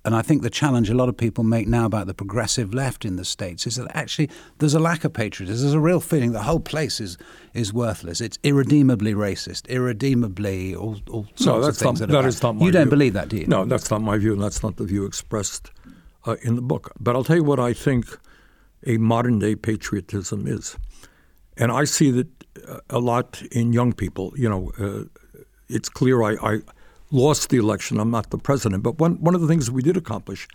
and 0.05 0.15
I 0.15 0.23
think 0.23 0.43
the 0.43 0.49
challenge 0.49 0.89
a 0.89 0.95
lot 0.95 1.09
of 1.09 1.17
people 1.17 1.43
make 1.43 1.67
now 1.67 1.85
about 1.85 2.07
the 2.07 2.15
progressive 2.15 2.73
left 2.73 3.05
in 3.05 3.17
the 3.17 3.25
States, 3.25 3.67
is 3.67 3.75
that 3.75 3.89
actually 3.91 4.31
there's 4.59 4.75
a 4.75 4.79
lack 4.79 5.03
of 5.03 5.13
patriotism. 5.13 5.65
There's 5.65 5.75
a 5.75 5.81
real 5.81 5.99
feeling 5.99 6.31
the 6.31 6.45
whole 6.45 6.61
place 6.61 7.01
is, 7.01 7.19
is 7.55 7.73
worthless. 7.73 8.21
It's 8.21 8.39
irredeemably 8.45 9.15
racist, 9.15 9.69
irredeemably 9.69 10.77
all, 10.77 10.99
all 11.11 11.25
sorts 11.35 11.47
no, 11.47 11.61
that's 11.61 11.83
of 11.83 11.89
things. 11.89 12.01
Not, 12.03 12.11
that, 12.11 12.23
that 12.23 12.29
is 12.29 12.41
not 12.41 12.55
my 12.55 12.67
You 12.67 12.71
don't 12.71 12.89
believe 12.89 13.15
that, 13.15 13.31
do 13.31 13.37
you? 13.37 13.49
No, 13.49 13.65
that's 13.65 13.91
not 13.91 14.01
my 14.01 14.17
view, 14.17 14.35
and 14.35 14.43
that's 14.45 14.63
not 14.63 14.77
the 14.77 14.85
view 14.85 15.07
expressed 15.07 15.73
uh, 16.27 16.37
in 16.43 16.57
the 16.57 16.63
book. 16.63 16.93
But 17.01 17.17
I'll 17.17 17.25
tell 17.25 17.37
you 17.37 17.45
what 17.45 17.61
I 17.61 17.73
think 17.73 18.07
a 18.87 18.99
modern 18.99 19.39
day 19.39 19.55
patriotism 19.55 20.47
is. 20.47 20.77
And 21.57 21.73
I 21.73 21.85
see 21.85 22.11
that 22.11 22.29
uh, 22.69 22.81
a 22.91 22.99
lot 22.99 23.43
in 23.53 23.73
young 23.73 23.93
people. 23.93 24.33
You 24.37 24.49
know, 24.49 24.73
uh, 24.79 25.05
it's 25.69 25.89
clear 25.89 26.23
I, 26.23 26.35
I, 26.43 26.61
lost 27.13 27.51
the 27.51 27.57
election. 27.57 28.01
I'm 28.01 28.11
not 28.11 28.31
the 28.31 28.39
president. 28.39 28.83
But 28.83 28.99
one, 28.99 29.15
one 29.23 29.35
of 29.37 29.41
the 29.41 29.47
things 29.47 29.71
we 29.71 29.81
did 29.81 29.97
accomplish 29.97 30.49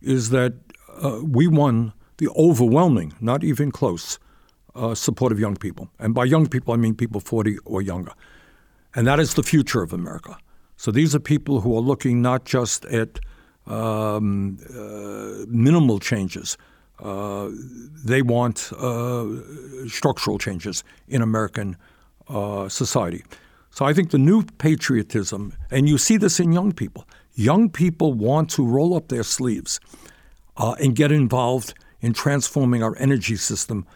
is 0.00 0.30
that 0.30 0.54
uh, 1.02 1.20
we 1.22 1.46
won 1.46 1.92
the 2.16 2.28
overwhelming, 2.30 3.12
not 3.20 3.44
even 3.44 3.70
close, 3.70 4.18
uh, 4.74 4.94
support 4.94 5.32
of 5.32 5.38
young 5.38 5.54
people. 5.54 5.90
And 5.98 6.14
by 6.14 6.24
young 6.24 6.48
people, 6.48 6.72
I 6.72 6.78
mean 6.78 6.94
people 6.94 7.20
40 7.20 7.58
or 7.66 7.82
younger. 7.82 8.12
And 8.94 9.06
that 9.06 9.20
is 9.20 9.34
the 9.34 9.42
future 9.42 9.82
of 9.82 9.92
America. 9.92 10.38
So 10.76 10.90
these 10.90 11.14
are 11.14 11.20
people 11.20 11.60
who 11.60 11.76
are 11.76 11.80
looking 11.80 12.22
not 12.22 12.44
just 12.44 12.84
at 12.86 13.20
um, 13.66 14.58
uh, 14.70 15.01
minimal 15.48 15.98
changes. 15.98 16.56
Uh, 17.02 17.50
they 18.04 18.22
want 18.22 18.72
uh, 18.78 19.26
structural 19.88 20.38
changes 20.38 20.84
in 21.08 21.20
American 21.20 21.76
uh, 22.28 22.68
society. 22.68 23.24
So 23.70 23.84
I 23.84 23.92
think 23.92 24.10
the 24.10 24.18
new 24.18 24.44
patriotism, 24.58 25.54
and 25.70 25.88
you 25.88 25.98
see 25.98 26.16
this 26.16 26.38
in 26.38 26.52
young 26.52 26.72
people, 26.72 27.06
young 27.34 27.70
people 27.70 28.12
want 28.12 28.50
to 28.50 28.64
roll 28.64 28.94
up 28.94 29.08
their 29.08 29.24
sleeves 29.24 29.80
uh, 30.56 30.74
and 30.78 30.94
get 30.94 31.10
involved 31.10 31.74
in 32.00 32.12
transforming 32.12 32.82
our 32.82 32.96
energy 32.98 33.36
system 33.36 33.86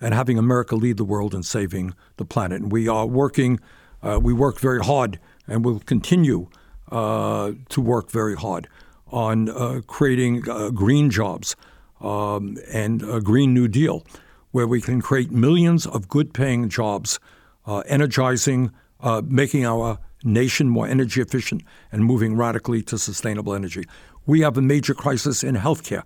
and 0.00 0.12
having 0.12 0.38
America 0.38 0.74
lead 0.74 0.96
the 0.96 1.04
world 1.04 1.34
in 1.34 1.42
saving 1.42 1.94
the 2.16 2.24
planet. 2.24 2.62
And 2.62 2.72
we 2.72 2.88
are 2.88 3.06
working, 3.06 3.60
uh, 4.02 4.18
we 4.20 4.32
work 4.32 4.58
very 4.58 4.80
hard 4.80 5.20
and 5.46 5.64
we'll 5.64 5.80
continue 5.80 6.48
to 6.90 7.80
work 7.80 8.10
very 8.10 8.36
hard 8.36 8.68
on 9.08 9.48
uh, 9.48 9.80
creating 9.86 10.48
uh, 10.48 10.70
green 10.70 11.10
jobs 11.10 11.56
um, 12.00 12.58
and 12.72 13.02
a 13.02 13.20
Green 13.20 13.54
New 13.54 13.68
Deal, 13.68 14.04
where 14.50 14.66
we 14.66 14.80
can 14.80 15.00
create 15.00 15.30
millions 15.30 15.86
of 15.86 16.08
good 16.08 16.32
paying 16.32 16.68
jobs, 16.68 17.18
uh, 17.66 17.82
energizing, 17.86 18.72
uh, 19.00 19.22
making 19.24 19.64
our 19.64 19.98
nation 20.24 20.68
more 20.68 20.86
energy 20.86 21.20
efficient, 21.20 21.62
and 21.92 22.04
moving 22.04 22.36
radically 22.36 22.82
to 22.82 22.98
sustainable 22.98 23.54
energy. 23.54 23.84
We 24.26 24.40
have 24.40 24.56
a 24.56 24.62
major 24.62 24.94
crisis 24.94 25.44
in 25.44 25.54
healthcare. 25.54 26.02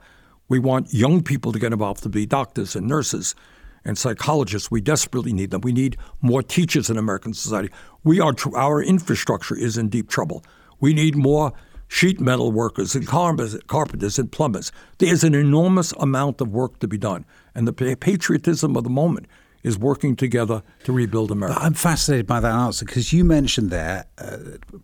We 0.49 0.59
want 0.59 0.92
young 0.92 1.23
people 1.23 1.52
to 1.52 1.59
get 1.59 1.73
involved 1.73 2.02
to 2.02 2.09
be 2.09 2.26
doctors 2.26 2.76
and 2.76 2.87
nurses 2.87 3.35
and 3.85 3.97
psychologists. 3.97 4.71
We 4.71 4.80
desperately 4.80 5.33
need 5.33 5.50
them. 5.52 5.62
We 5.62 5.73
need 5.73 5.97
more 6.21 6.42
teachers 6.42 6.90
in 6.90 6.99
American 6.99 7.33
society. 7.33 7.71
We 8.04 8.21
are 8.21 8.33
tr- 8.33 8.57
our 8.57 8.83
infrastructure 8.83 9.57
is 9.57 9.78
in 9.78 9.88
deep 9.88 10.09
trouble. 10.09 10.45
We 10.80 10.92
need 10.92 11.16
more 11.16 11.52
sheet 11.90 12.20
metal 12.20 12.52
workers 12.52 12.94
and 12.94 13.06
carpenters 13.06 14.18
and 14.18 14.30
plumbers. 14.30 14.70
There's 14.99 15.25
an 15.25 15.35
enormous 15.35 15.92
amount 15.99 16.40
of 16.40 16.52
work 16.52 16.78
to 16.78 16.88
be 16.88 16.97
done. 16.97 17.26
And 17.54 17.66
the 17.66 17.97
patriotism 17.97 18.76
of 18.76 18.85
the 18.85 18.90
moment 18.90 19.26
is 19.64 19.76
working 19.76 20.14
together 20.14 20.62
to 20.85 20.92
rebuild 20.92 21.32
America. 21.32 21.61
I'm 21.61 21.75
fascinated 21.75 22.28
by 22.28 22.38
that 22.40 22.52
answer 22.52 22.85
because 22.85 23.12
you 23.12 23.25
mentioned 23.25 23.70
there 23.70 24.06
uh, 24.18 24.37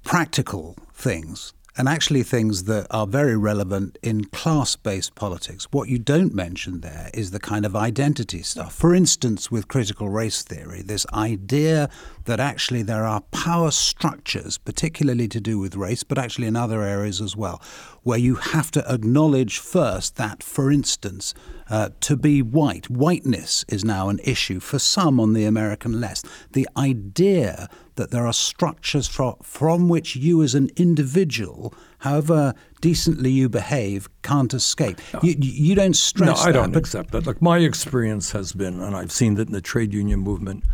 practical 0.03 0.77
things 0.93 1.55
and 1.79 1.89
actually 1.89 2.23
things 2.23 2.65
that 2.65 2.87
are 2.91 3.07
very 3.07 3.37
relevant 3.37 3.99
in 4.03 4.25
class 4.25 4.75
based 4.77 5.15
politics. 5.15 5.69
What 5.71 5.89
you 5.89 5.99
don't 5.99 6.35
mention 6.35 6.81
there 6.81 7.11
is 7.15 7.31
the 7.31 7.39
kind 7.39 7.65
of 7.65 7.77
identity 7.77 8.43
stuff. 8.43 8.75
For 8.75 8.95
instance, 8.95 9.51
with 9.51 9.69
critical 9.69 10.09
race 10.09 10.43
theory, 10.43 10.83
this 10.83 11.07
idea 11.13 11.89
that 12.26 12.38
actually 12.38 12.83
there 12.83 13.04
are 13.04 13.21
power 13.33 13.71
structures, 13.71 14.59
particularly 14.59 15.26
to 15.28 15.40
do 15.40 15.59
with 15.59 15.75
race, 15.75 16.02
but 16.02 16.18
actually 16.18 16.47
in 16.47 16.56
other 16.56 16.83
areas 16.83 17.21
as 17.21 17.35
well, 17.35 17.61
where 18.02 18.18
you 18.18 18.37
have 18.37 18.71
to 18.73 18.92
acknowledge 18.92 19.59
first 19.59 20.16
that, 20.16 20.42
for 20.42 20.71
instance, 20.71 21.35
uh, 21.68 21.88
to 22.00 22.16
be 22.16 22.42
white, 22.42 22.88
whiteness 22.90 23.64
is 23.68 23.85
now 23.85 24.09
an 24.09 24.21
issue 24.23 24.61
for 24.61 24.78
some 24.78 25.18
on 25.18 25.33
the 25.33 25.45
American 25.45 26.00
left. 26.00 26.26
The 26.52 26.68
idea 26.76 27.68
that 27.97 28.11
there 28.11 28.26
are 28.26 28.33
structures 28.33 29.09
from, 29.09 29.37
from 29.42 29.88
which 29.88 30.14
you 30.14 30.42
as 30.42 30.54
an 30.54 30.71
individual, 30.76 31.75
however 31.99 32.54
decently 32.80 33.30
you 33.30 33.49
behave, 33.49 34.09
can't 34.23 34.52
escape. 34.54 35.00
No. 35.14 35.21
You, 35.23 35.35
you 35.38 35.75
don't 35.75 35.97
stress 35.97 36.45
No, 36.45 36.50
I 36.50 36.52
don't 36.52 36.73
that, 36.73 36.78
accept 36.78 37.11
that. 37.12 37.26
Look, 37.26 37.40
my 37.40 37.59
experience 37.59 38.33
has 38.33 38.52
been, 38.52 38.80
and 38.80 38.95
I've 38.95 39.12
seen 39.12 39.38
it 39.38 39.49
in 39.49 39.52
the 39.52 39.61
trade 39.61 39.95
union 39.95 40.21
movement, 40.21 40.64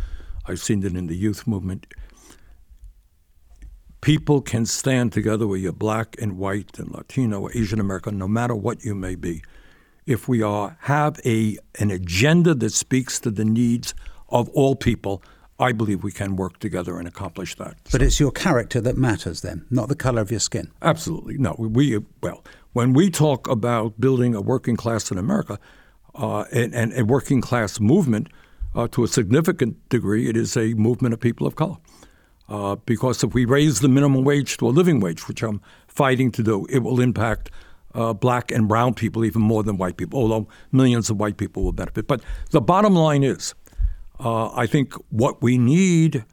I've 0.45 0.59
seen 0.59 0.83
it 0.83 0.95
in 0.95 1.07
the 1.07 1.15
youth 1.15 1.47
movement. 1.47 1.87
People 4.01 4.41
can 4.41 4.65
stand 4.65 5.13
together 5.13 5.47
whether 5.47 5.61
you're 5.61 5.71
black 5.71 6.15
and 6.21 6.37
white 6.37 6.77
and 6.77 6.91
Latino 6.91 7.41
or 7.41 7.51
Asian 7.53 7.79
American, 7.79 8.17
no 8.17 8.27
matter 8.27 8.53
what 8.53 8.83
you 8.83 8.95
may 8.95 9.15
be. 9.15 9.41
If 10.05 10.27
we 10.27 10.41
are 10.41 10.77
have 10.81 11.19
a 11.25 11.57
an 11.79 11.89
agenda 11.89 12.53
that 12.55 12.71
speaks 12.71 13.19
to 13.21 13.31
the 13.31 13.45
needs 13.45 13.93
of 14.27 14.49
all 14.49 14.75
people, 14.75 15.23
I 15.59 15.71
believe 15.71 16.03
we 16.03 16.11
can 16.11 16.35
work 16.35 16.59
together 16.59 16.97
and 16.97 17.07
accomplish 17.07 17.55
that. 17.55 17.77
But 17.91 18.01
so. 18.01 18.05
it's 18.05 18.19
your 18.19 18.31
character 18.31 18.81
that 18.81 18.97
matters 18.97 19.41
then, 19.41 19.65
not 19.69 19.87
the 19.87 19.95
color 19.95 20.21
of 20.21 20.31
your 20.31 20.39
skin. 20.39 20.71
Absolutely. 20.81 21.37
No, 21.37 21.55
we, 21.57 21.99
well, 22.21 22.43
when 22.73 22.93
we 22.93 23.09
talk 23.09 23.47
about 23.47 23.99
building 23.99 24.35
a 24.35 24.41
working 24.41 24.75
class 24.75 25.11
in 25.11 25.17
America 25.17 25.59
uh, 26.15 26.45
and, 26.51 26.73
and, 26.73 26.91
a 26.97 27.05
working 27.05 27.39
class 27.39 27.79
movement, 27.79 28.27
uh, 28.75 28.87
to 28.89 29.03
a 29.03 29.07
significant 29.07 29.77
degree, 29.89 30.29
it 30.29 30.37
is 30.37 30.57
a 30.57 30.73
movement 30.73 31.13
of 31.13 31.19
people 31.19 31.47
of 31.47 31.55
color. 31.55 31.77
Uh, 32.49 32.75
because 32.85 33.23
if 33.23 33.33
we 33.33 33.45
raise 33.45 33.79
the 33.79 33.87
minimum 33.87 34.23
wage 34.23 34.57
to 34.57 34.67
a 34.67 34.69
living 34.69 34.99
wage, 34.99 35.27
which 35.27 35.41
I'm 35.41 35.61
fighting 35.87 36.31
to 36.33 36.43
do, 36.43 36.65
it 36.69 36.79
will 36.79 36.99
impact 36.99 37.49
uh, 37.95 38.13
black 38.13 38.51
and 38.51 38.67
brown 38.67 38.93
people 38.93 39.23
even 39.23 39.41
more 39.41 39.63
than 39.63 39.77
white 39.77 39.97
people, 39.97 40.19
although 40.19 40.47
millions 40.71 41.09
of 41.09 41.19
white 41.19 41.37
people 41.37 41.63
will 41.63 41.71
benefit. 41.71 42.07
But 42.07 42.21
the 42.51 42.61
bottom 42.61 42.95
line 42.95 43.23
is 43.23 43.53
uh, 44.19 44.51
I 44.53 44.67
think 44.67 44.93
what 45.09 45.41
we 45.41 45.57
need 45.57 46.25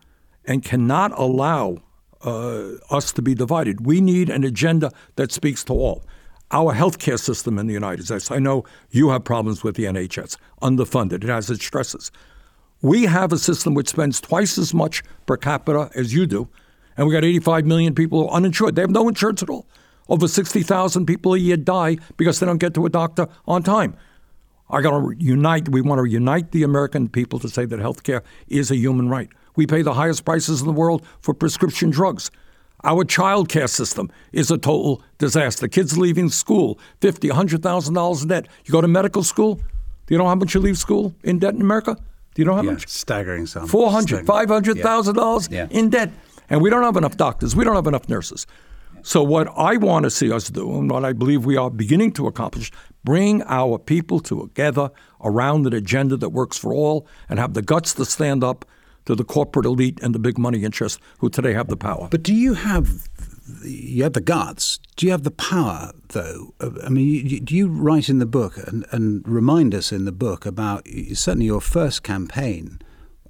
and 0.45 0.65
cannot 0.65 1.17
allow 1.19 1.79
uh, 2.23 2.73
us 2.91 3.13
to 3.13 3.23
be 3.23 3.35
divided. 3.35 3.87
We 3.87 4.01
need 4.01 4.31
an 4.31 4.45
agenda 4.45 4.91
that 5.17 5.33
speaks 5.33 5.65
to 5.65 5.73
all. 5.73 6.05
Our 6.53 6.75
healthcare 6.75 7.19
system 7.19 7.59
in 7.59 7.67
the 7.67 7.73
United 7.73 8.07
States, 8.07 8.31
I 8.31 8.39
know 8.39 8.65
you 8.91 9.11
have 9.11 9.25
problems 9.25 9.63
with 9.63 9.77
the 9.77 9.85
NHS, 9.85 10.37
underfunded, 10.61 11.23
it 11.23 11.29
has 11.29 11.49
its 11.49 11.65
stresses. 11.65 12.11
We 12.83 13.05
have 13.05 13.33
a 13.33 13.39
system 13.39 13.75
which 13.75 13.91
spends 13.91 14.21
twice 14.21 14.57
as 14.57 14.73
much 14.73 15.03
per 15.27 15.37
capita 15.37 15.91
as 15.95 16.15
you 16.15 16.27
do, 16.27 16.49
and 16.97 17.07
we 17.07 17.13
got 17.13 17.25
85 17.25 17.67
million 17.67 17.95
people 17.95 18.31
uninsured. 18.31 18.75
They 18.75 18.83
have 18.83 18.91
no 18.91 19.07
insurance 19.09 19.43
at 19.43 19.51
all. 19.51 19.67
Over 20.09 20.27
60,000 20.27 21.07
people 21.07 21.35
a 21.35 21.39
year 21.39 21.57
die 21.57 21.99
because 22.17 22.41
they 22.41 22.47
don't 22.47 22.59
get 22.59 22.73
to 22.75 22.87
a 22.87 22.91
doctor 22.91 23.29
on 23.47 23.63
time. 23.63 23.97
I 24.71 24.81
got 24.81 24.91
to 24.91 25.15
unite. 25.19 25.69
We 25.69 25.83
want 25.83 26.01
to 26.01 26.11
unite 26.11 26.53
the 26.53 26.63
American 26.63 27.09
people 27.09 27.39
to 27.41 27.49
say 27.49 27.65
that 27.67 27.81
healthcare 27.81 28.23
is 28.49 28.71
a 28.71 28.77
human 28.77 29.09
right. 29.09 29.29
We 29.57 29.67
pay 29.67 29.83
the 29.83 29.95
highest 29.95 30.25
prices 30.25 30.61
in 30.61 30.67
the 30.67 30.73
world 30.73 31.05
for 31.21 31.35
prescription 31.35 31.91
drugs. 31.91 32.31
Our 32.83 33.05
child 33.05 33.51
care 33.51 33.69
system 33.69 34.11
is 34.33 34.51
a 34.51 34.57
total 34.57 35.03
disaster. 35.19 35.69
Kids 35.69 35.99
leaving 35.99 36.31
school, 36.31 36.79
fifty, 37.01 37.29
hundred 37.29 37.63
thousand 37.63 37.95
dollars 37.95 38.23
in 38.23 38.29
debt. 38.29 38.49
You 38.65 38.73
go 38.73 38.81
to 38.81 38.89
medical 38.89 39.23
school. 39.23 39.57
Do 39.57 40.15
you 40.15 40.19
know 40.19 40.27
how 40.27 40.35
much 40.35 40.55
you 40.55 40.61
leave 40.61 40.79
school 40.79 41.15
in 41.23 41.41
debt 41.41 41.55
in 41.55 41.61
America? 41.61 41.99
Do 42.35 42.43
you 42.43 42.47
know 42.47 42.55
how 42.55 42.63
yeah, 42.63 42.73
much? 42.73 42.89
Staggering 42.89 43.47
sum. 43.47 43.67
Four 43.67 43.91
hundred, 43.91 44.27
five 44.27 44.49
hundred 44.49 44.79
thousand 44.81 45.17
dollars 45.17 45.49
in 45.49 45.91
debt, 45.91 46.11
and 46.49 46.63
we 46.63 46.71
don't 46.71 46.83
have 46.83 46.97
enough 46.97 47.17
doctors. 47.17 47.57
We 47.57 47.65
don't 47.65 47.75
have 47.75 47.87
enough 47.87 48.09
nurses. 48.09 48.47
So 49.03 49.23
what 49.23 49.49
I 49.57 49.77
want 49.77 50.05
to 50.05 50.11
see 50.11 50.31
us 50.31 50.51
do, 50.51 50.79
and 50.79 50.91
what 50.91 51.05
I 51.05 51.13
believe 51.13 51.45
we 51.45 51.57
are 51.57 51.71
beginning 51.71 52.13
to 52.13 52.27
accomplish, 52.27 52.71
bring 53.03 53.43
our 53.45 53.79
people 53.79 54.21
together 54.21 54.91
around 55.23 55.67
an 55.67 55.73
agenda 55.73 56.17
that 56.19 56.31
works 56.31 56.59
for 56.59 56.75
all 56.75 57.07
and 57.29 57.39
have 57.39 57.55
the 57.55 57.63
guts 57.63 57.95
to 57.95 58.05
stand 58.05 58.45
up 58.45 58.65
to 59.07 59.15
the 59.15 59.25
corporate 59.25 59.65
elite 59.65 59.99
and 60.03 60.15
the 60.15 60.19
big 60.19 60.39
money 60.39 60.65
interests 60.65 61.01
who 61.19 61.31
today 61.31 61.55
have 61.55 61.69
the 61.69 61.77
power. 61.77 62.09
But 62.11 62.23
do 62.23 62.35
you 62.35 62.55
have 62.55 63.09
you 63.65 64.03
have 64.03 64.13
the 64.13 64.21
guts. 64.21 64.79
Do 64.97 65.07
you 65.07 65.13
have 65.13 65.23
the 65.23 65.31
power, 65.31 65.93
though? 66.09 66.55
I 66.61 66.89
mean, 66.89 67.45
do 67.45 67.57
you 67.57 67.69
write 67.69 68.09
in 68.09 68.19
the 68.19 68.27
book 68.27 68.57
and, 68.57 68.85
and 68.91 69.27
remind 69.27 69.75
us 69.75 69.93
in 69.93 70.05
the 70.05 70.13
book 70.13 70.47
about 70.47 70.87
certainly 71.15 71.47
your 71.47 71.61
first 71.61 72.03
campaign 72.03 72.81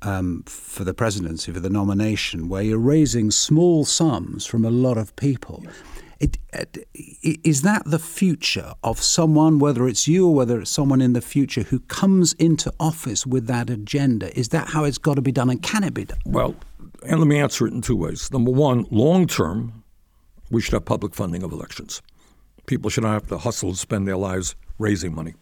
um, 0.03 0.43
for 0.47 0.85
the 0.85 0.95
presidency, 0.95 1.53
for 1.53 1.61
the 1.61 1.71
nomination, 1.71 2.49
where 2.49 2.63
you're 2.63 2.79
raising 2.79 3.31
small 3.31 3.85
sums 3.85 4.47
from 4.47 4.65
a 4.65 4.71
lot 4.71 4.99
of 4.99 5.15
people? 5.17 5.65
It, 6.19 6.37
it, 6.53 6.87
is 7.45 7.63
that 7.63 7.83
the 7.87 7.99
future 7.99 8.75
of 8.85 9.01
someone, 9.01 9.59
whether 9.59 9.89
it's 9.89 10.07
you 10.07 10.29
or 10.29 10.35
whether 10.35 10.61
it's 10.61 10.71
someone 10.71 11.01
in 11.01 11.15
the 11.15 11.23
future, 11.23 11.63
who 11.63 11.81
comes 11.81 12.35
into 12.35 12.71
office 12.79 13.27
with 13.27 13.47
that 13.47 13.71
agenda? 13.71 14.39
Is 14.39 14.51
that 14.51 14.69
how 14.69 14.85
it's 14.85 14.99
got 14.99 15.15
to 15.15 15.23
be 15.23 15.33
done, 15.33 15.49
and 15.49 15.63
can 15.63 15.83
it 15.83 15.95
be 15.95 16.05
done? 16.05 16.19
Well, 16.27 16.55
and 17.07 17.19
let 17.19 17.27
me 17.27 17.39
answer 17.39 17.67
it 17.67 17.73
in 17.73 17.81
two 17.81 17.97
ways. 17.97 18.31
Number 18.31 18.51
one, 18.51 18.87
long 18.91 19.27
term, 19.27 19.80
we 20.51 20.61
should 20.61 20.75
have 20.75 20.85
public 20.85 21.15
funding 21.15 21.43
of 21.43 21.53
elections. 21.53 22.03
People 22.67 22.91
should 22.91 23.05
not 23.05 23.13
have 23.13 23.29
to 23.29 23.39
hustle 23.39 23.71
and 23.71 23.79
spend 23.79 24.07
their 24.07 24.17
lives 24.17 24.55
raising 24.79 25.15
money. 25.15 25.35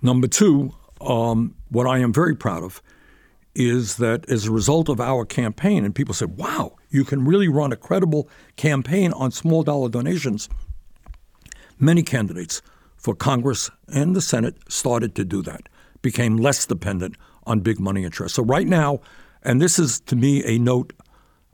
Number 0.00 0.26
two, 0.26 0.72
um, 1.00 1.54
what 1.68 1.86
I 1.86 1.98
am 1.98 2.12
very 2.12 2.34
proud 2.34 2.64
of 2.64 2.82
is 3.54 3.96
that 3.96 4.28
as 4.30 4.46
a 4.46 4.50
result 4.50 4.88
of 4.88 5.00
our 5.00 5.24
campaign, 5.24 5.84
and 5.84 5.94
people 5.94 6.14
said, 6.14 6.36
wow, 6.36 6.74
you 6.90 7.04
can 7.04 7.24
really 7.24 7.48
run 7.48 7.72
a 7.72 7.76
credible 7.76 8.28
campaign 8.56 9.12
on 9.12 9.30
small 9.30 9.62
dollar 9.62 9.88
donations. 9.88 10.48
Many 11.78 12.02
candidates 12.02 12.62
for 12.96 13.14
Congress 13.14 13.70
and 13.88 14.14
the 14.14 14.20
Senate 14.20 14.56
started 14.68 15.14
to 15.16 15.24
do 15.24 15.42
that, 15.42 15.68
became 16.02 16.36
less 16.36 16.64
dependent 16.64 17.16
on 17.46 17.60
big 17.60 17.80
money 17.80 18.04
interests. 18.04 18.36
So, 18.36 18.44
right 18.44 18.66
now, 18.66 19.00
and 19.42 19.60
this 19.60 19.78
is 19.78 20.00
to 20.02 20.14
me 20.14 20.44
a 20.44 20.58
note 20.58 20.92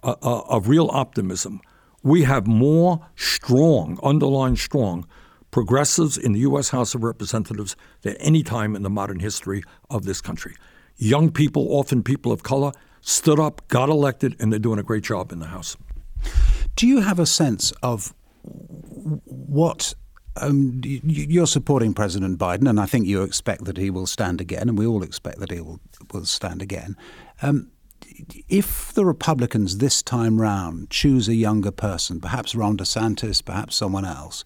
uh, 0.03 0.15
uh, 0.23 0.41
of 0.43 0.69
real 0.69 0.91
optimism, 0.93 1.61
we 2.09 2.25
have 2.25 2.47
more 2.47 3.07
strong, 3.17 3.99
underlying 4.03 4.57
strong, 4.57 5.07
progressives 5.51 6.19
in 6.19 6.33
the 6.33 6.41
U.S. 6.41 6.71
House 6.71 6.95
of 6.95 7.03
Representatives 7.03 7.77
than 8.03 8.17
any 8.17 8.43
time 8.43 8.75
in 8.77 8.83
the 8.83 8.91
modern 8.91 9.21
history 9.21 9.63
of 9.91 10.05
this 10.05 10.21
country. 10.21 10.55
Young 10.97 11.31
people, 11.31 11.67
often 11.71 12.03
people 12.03 12.33
of 12.33 12.43
color, 12.43 12.73
stood 13.01 13.39
up, 13.39 13.67
got 13.69 13.89
elected, 13.89 14.37
and 14.41 14.53
they're 14.53 14.59
doing 14.59 14.79
a 14.79 14.83
great 14.83 15.05
job 15.05 15.33
in 15.33 15.39
the 15.39 15.47
House. 15.47 15.77
Do 16.77 16.87
you 16.87 17.01
have 17.01 17.19
a 17.19 17.27
sense 17.27 17.73
of 17.83 18.15
what 19.25 19.95
um, 20.41 20.81
you're 20.85 21.47
supporting 21.47 21.95
President 21.95 22.39
Biden, 22.39 22.69
and 22.69 22.81
I 22.81 22.87
think 22.87 23.07
you 23.07 23.23
expect 23.23 23.65
that 23.65 23.77
he 23.77 23.91
will 23.91 24.07
stand 24.07 24.41
again, 24.41 24.69
and 24.69 24.79
we 24.79 24.87
all 24.87 25.03
expect 25.03 25.39
that 25.41 25.51
he 25.51 25.61
will, 25.61 25.81
will 26.13 26.27
stand 26.27 26.63
again. 26.63 26.97
Um, 27.43 27.71
if 28.49 28.93
the 28.93 29.05
Republicans 29.05 29.79
this 29.79 30.03
time 30.03 30.41
round 30.41 30.91
choose 30.91 31.29
a 31.29 31.35
younger 31.35 31.71
person, 31.71 32.21
perhaps 32.21 32.55
Ron 32.55 32.77
DeSantis, 32.77 33.45
perhaps 33.45 33.77
someone 33.77 34.05
else, 34.05 34.45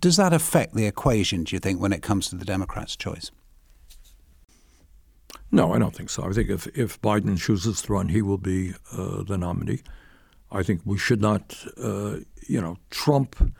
does 0.00 0.16
that 0.16 0.32
affect 0.32 0.74
the 0.74 0.86
equation, 0.86 1.44
do 1.44 1.54
you 1.54 1.60
think, 1.60 1.80
when 1.80 1.92
it 1.92 2.02
comes 2.02 2.28
to 2.28 2.36
the 2.36 2.44
Democrats' 2.44 2.96
choice? 2.96 3.30
No, 5.50 5.72
I 5.72 5.78
don't 5.78 5.94
think 5.94 6.10
so. 6.10 6.24
I 6.24 6.32
think 6.32 6.50
if, 6.50 6.66
if 6.76 7.00
Biden 7.00 7.38
chooses 7.38 7.80
to 7.82 7.92
run, 7.92 8.08
he 8.08 8.20
will 8.20 8.38
be 8.38 8.74
uh, 8.92 9.22
the 9.22 9.38
nominee. 9.38 9.80
I 10.50 10.62
think 10.62 10.82
we 10.84 10.98
should 10.98 11.20
not, 11.20 11.56
uh, 11.82 12.18
you 12.46 12.60
know, 12.60 12.76
Trump 12.90 13.52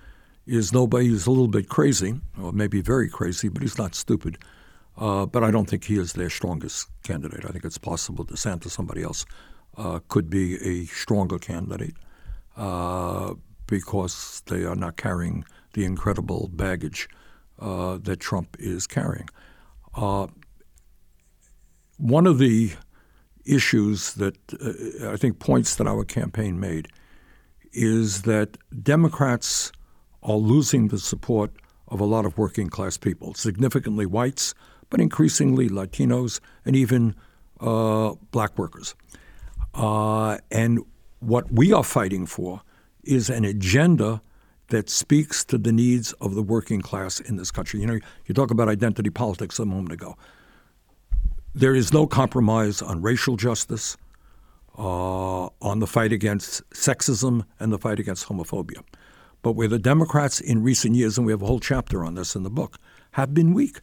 is 0.46 0.72
nobody. 0.72 1.08
He's 1.08 1.26
a 1.26 1.30
little 1.30 1.48
bit 1.48 1.68
crazy, 1.68 2.20
or 2.40 2.52
maybe 2.52 2.80
very 2.80 3.08
crazy, 3.08 3.48
but 3.48 3.62
he's 3.62 3.78
not 3.78 3.94
stupid. 3.94 4.38
Uh, 4.98 5.26
but 5.26 5.44
I 5.44 5.50
don't 5.50 5.70
think 5.70 5.84
he 5.84 5.96
is 5.96 6.14
their 6.14 6.28
strongest 6.28 6.88
candidate. 7.04 7.44
I 7.44 7.50
think 7.50 7.64
it's 7.64 7.78
possible 7.78 8.24
DeSantis, 8.24 8.70
somebody 8.70 9.02
else, 9.02 9.24
uh, 9.76 10.00
could 10.08 10.28
be 10.28 10.56
a 10.56 10.87
stronger 10.87 11.38
candidate 11.38 11.94
uh, 12.56 13.34
because 13.66 14.42
they 14.46 14.64
are 14.64 14.74
not 14.74 14.96
carrying 14.96 15.44
the 15.74 15.84
incredible 15.84 16.50
baggage 16.52 17.08
uh, 17.61 17.98
that 17.98 18.18
Trump 18.18 18.56
is 18.58 18.87
carrying 18.87 19.28
one 21.98 22.26
of 22.26 22.38
the 22.38 22.72
issues 23.44 24.14
that 24.14 24.37
uh, 24.54 25.12
I 25.12 25.16
think 25.16 25.38
points 25.38 25.76
that 25.76 25.87
our 25.87 26.04
campaign 26.04 26.58
made 26.58 26.88
is 27.72 28.22
that 28.22 28.56
Democrats 28.82 29.72
are 30.22 30.37
losing 30.37 30.88
the 30.88 30.98
support 30.98 31.52
of 31.88 32.00
a 32.00 32.04
lot 32.04 32.24
of 32.24 32.38
working 32.38 32.68
class 32.68 32.96
people, 32.96 33.34
significantly 33.34 34.06
whites, 34.06 34.54
but 34.90 35.01
increasingly 35.01 35.68
Latinos 35.68 36.40
and 36.64 36.77
even 36.77 37.14
uh, 37.61 38.14
black 38.31 38.57
workers. 38.59 38.94
Uh, 39.74 40.38
and 40.51 40.81
what 41.20 41.51
we 41.53 41.72
are 41.72 41.85
fighting 41.85 42.27
for 42.27 42.62
is 43.05 43.31
an 43.31 43.44
agenda 43.44 44.20
that 44.68 44.90
speaks 44.90 45.44
to 45.44 45.59
the 45.59 45.72
needs 45.72 46.12
of 46.14 46.35
the 46.35 46.42
working 46.42 46.81
class 46.81 47.20
in 47.20 47.37
this 47.37 47.51
country. 47.51 47.81
You 47.81 47.87
know, 47.87 47.98
you 48.27 48.35
talk 48.35 48.51
about 48.51 48.68
identity 48.68 49.11
politics 49.11 49.59
a 49.59 49.64
moment 49.64 49.92
ago. 49.92 50.16
There 51.55 51.74
is 51.74 51.92
no 51.92 52.07
compromise 52.07 52.83
on 52.83 53.03
racial 53.03 53.37
justice, 53.37 53.96
uh, 54.77 55.46
on 55.61 55.79
the 55.81 55.87
fight 55.87 56.12
against 56.12 56.68
sexism, 56.70 57.44
and 57.59 57.72
the 57.72 57.79
fight 57.79 57.98
against 57.98 58.29
homophobia. 58.29 58.85
But 59.42 59.53
where 59.53 59.68
the 59.68 59.79
Democrats 59.79 60.40
in 60.40 60.62
recent 60.62 60.94
years, 60.94 61.16
and 61.16 61.27
we 61.27 61.33
have 61.33 61.42
a 61.42 61.46
whole 61.46 61.61
chapter 61.61 62.05
on 62.05 62.14
this 62.14 62.37
in 62.37 62.42
the 62.42 62.51
book, 62.51 62.79
have 63.12 63.33
been 63.33 63.55
weak, 63.55 63.81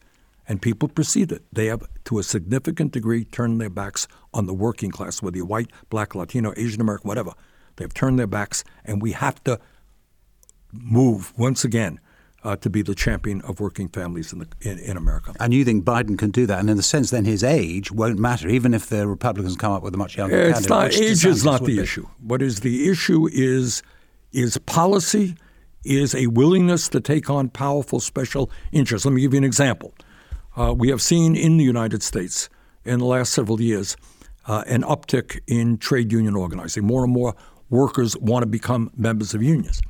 and 0.48 0.62
people 0.62 0.88
perceive 0.88 1.32
it, 1.32 1.42
they 1.52 1.66
have, 1.66 1.82
to 2.04 2.18
a 2.18 2.22
significant 2.22 2.92
degree, 2.92 3.24
turned 3.24 3.60
their 3.60 3.70
backs 3.70 4.06
on 4.32 4.46
the 4.46 4.54
working 4.54 4.90
class, 4.90 5.20
whether 5.20 5.36
you're 5.36 5.46
white, 5.46 5.70
black, 5.90 6.14
Latino, 6.14 6.52
Asian 6.56 6.80
American, 6.80 7.08
whatever. 7.08 7.32
They've 7.76 7.92
turned 7.92 8.18
their 8.18 8.26
backs, 8.26 8.64
and 8.84 9.02
we 9.02 9.12
have 9.12 9.42
to 9.44 9.58
move 10.72 11.36
once 11.36 11.64
again 11.64 12.00
uh, 12.44 12.54
to 12.56 12.70
be 12.70 12.80
the 12.80 12.94
champion 12.94 13.40
of 13.42 13.58
working 13.58 13.88
families 13.88 14.32
in, 14.32 14.38
the, 14.38 14.48
in, 14.60 14.78
in, 14.78 14.96
America. 14.96 15.34
And 15.40 15.52
you 15.52 15.64
think 15.64 15.84
Biden 15.84 16.16
can 16.16 16.30
do 16.30 16.46
that? 16.46 16.60
And 16.60 16.70
in 16.70 16.76
the 16.76 16.82
sense, 16.82 17.10
then 17.10 17.24
his 17.24 17.42
age 17.42 17.90
won't 17.90 18.18
matter, 18.18 18.48
even 18.48 18.72
if 18.72 18.86
the 18.86 19.06
Republicans 19.08 19.56
come 19.56 19.72
up 19.72 19.82
with 19.82 19.94
a 19.94 19.96
much 19.96 20.16
younger 20.16 20.38
it's 20.38 20.66
candidate. 20.66 20.70
Not, 20.70 20.94
age 20.94 21.26
is 21.26 21.44
not 21.44 21.60
the 21.60 21.76
be. 21.76 21.80
issue. 21.80 22.06
What 22.20 22.42
is 22.42 22.60
the 22.60 22.88
issue 22.88 23.28
is 23.32 23.82
is 24.32 24.58
policy, 24.58 25.34
is 25.84 26.14
a 26.14 26.26
willingness 26.26 26.88
to 26.90 27.00
take 27.00 27.30
on 27.30 27.48
powerful 27.48 28.00
special 28.00 28.50
interests. 28.70 29.06
Let 29.06 29.14
me 29.14 29.22
give 29.22 29.32
you 29.32 29.38
an 29.38 29.44
example. 29.44 29.94
Uh, 30.56 30.72
we 30.72 30.88
have 30.88 31.02
seen 31.02 31.36
in 31.36 31.58
the 31.58 31.64
United 31.64 32.02
States 32.02 32.48
in 32.84 32.98
the 32.98 33.04
last 33.04 33.32
several 33.32 33.60
years 33.60 33.94
uh, 34.46 34.64
an 34.66 34.82
uptick 34.82 35.40
in 35.46 35.76
trade 35.76 36.10
union 36.10 36.34
organizing. 36.34 36.86
More 36.86 37.04
and 37.04 37.12
more 37.12 37.34
workers 37.68 38.16
want 38.16 38.42
to 38.42 38.46
become 38.46 38.90
members 38.96 39.34
of 39.34 39.42
unions. 39.42 39.82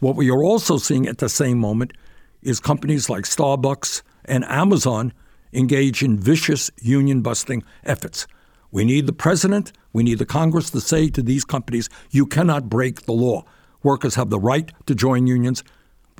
What 0.00 0.16
we 0.16 0.30
are 0.30 0.42
also 0.42 0.76
seeing 0.76 1.06
at 1.06 1.18
the 1.18 1.28
same 1.30 1.58
moment 1.58 1.94
is 2.42 2.60
companies 2.60 3.08
like 3.08 3.24
Starbucks 3.24 4.02
and 4.26 4.44
Amazon 4.44 5.14
engage 5.54 6.02
in 6.02 6.18
vicious 6.18 6.70
union 6.82 7.22
busting 7.22 7.62
efforts. 7.84 8.26
We 8.70 8.84
need 8.84 9.06
the 9.06 9.14
president, 9.14 9.72
we 9.94 10.02
need 10.02 10.18
the 10.18 10.26
Congress 10.26 10.70
to 10.70 10.80
say 10.80 11.08
to 11.10 11.22
these 11.22 11.44
companies, 11.44 11.88
you 12.10 12.26
cannot 12.26 12.68
break 12.68 13.06
the 13.06 13.12
law. 13.12 13.44
Workers 13.82 14.16
have 14.16 14.28
the 14.28 14.38
right 14.38 14.70
to 14.86 14.94
join 14.94 15.26
unions. 15.26 15.64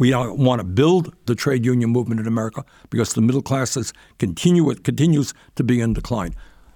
We 0.01 0.15
want 0.15 0.61
to 0.61 0.65
build 0.65 1.15
the 1.27 1.35
trade 1.35 1.67
union 1.67 1.91
movement 1.91 2.21
in 2.21 2.27
America 2.27 2.65
because 2.89 3.13
the 3.13 3.21
middle 3.21 3.43
classes 3.43 3.93
continue 4.19 4.75
continues 4.77 5.35
to 5.57 5.63
be 5.63 5.83
in 5.83 5.93
decline. 5.93 6.35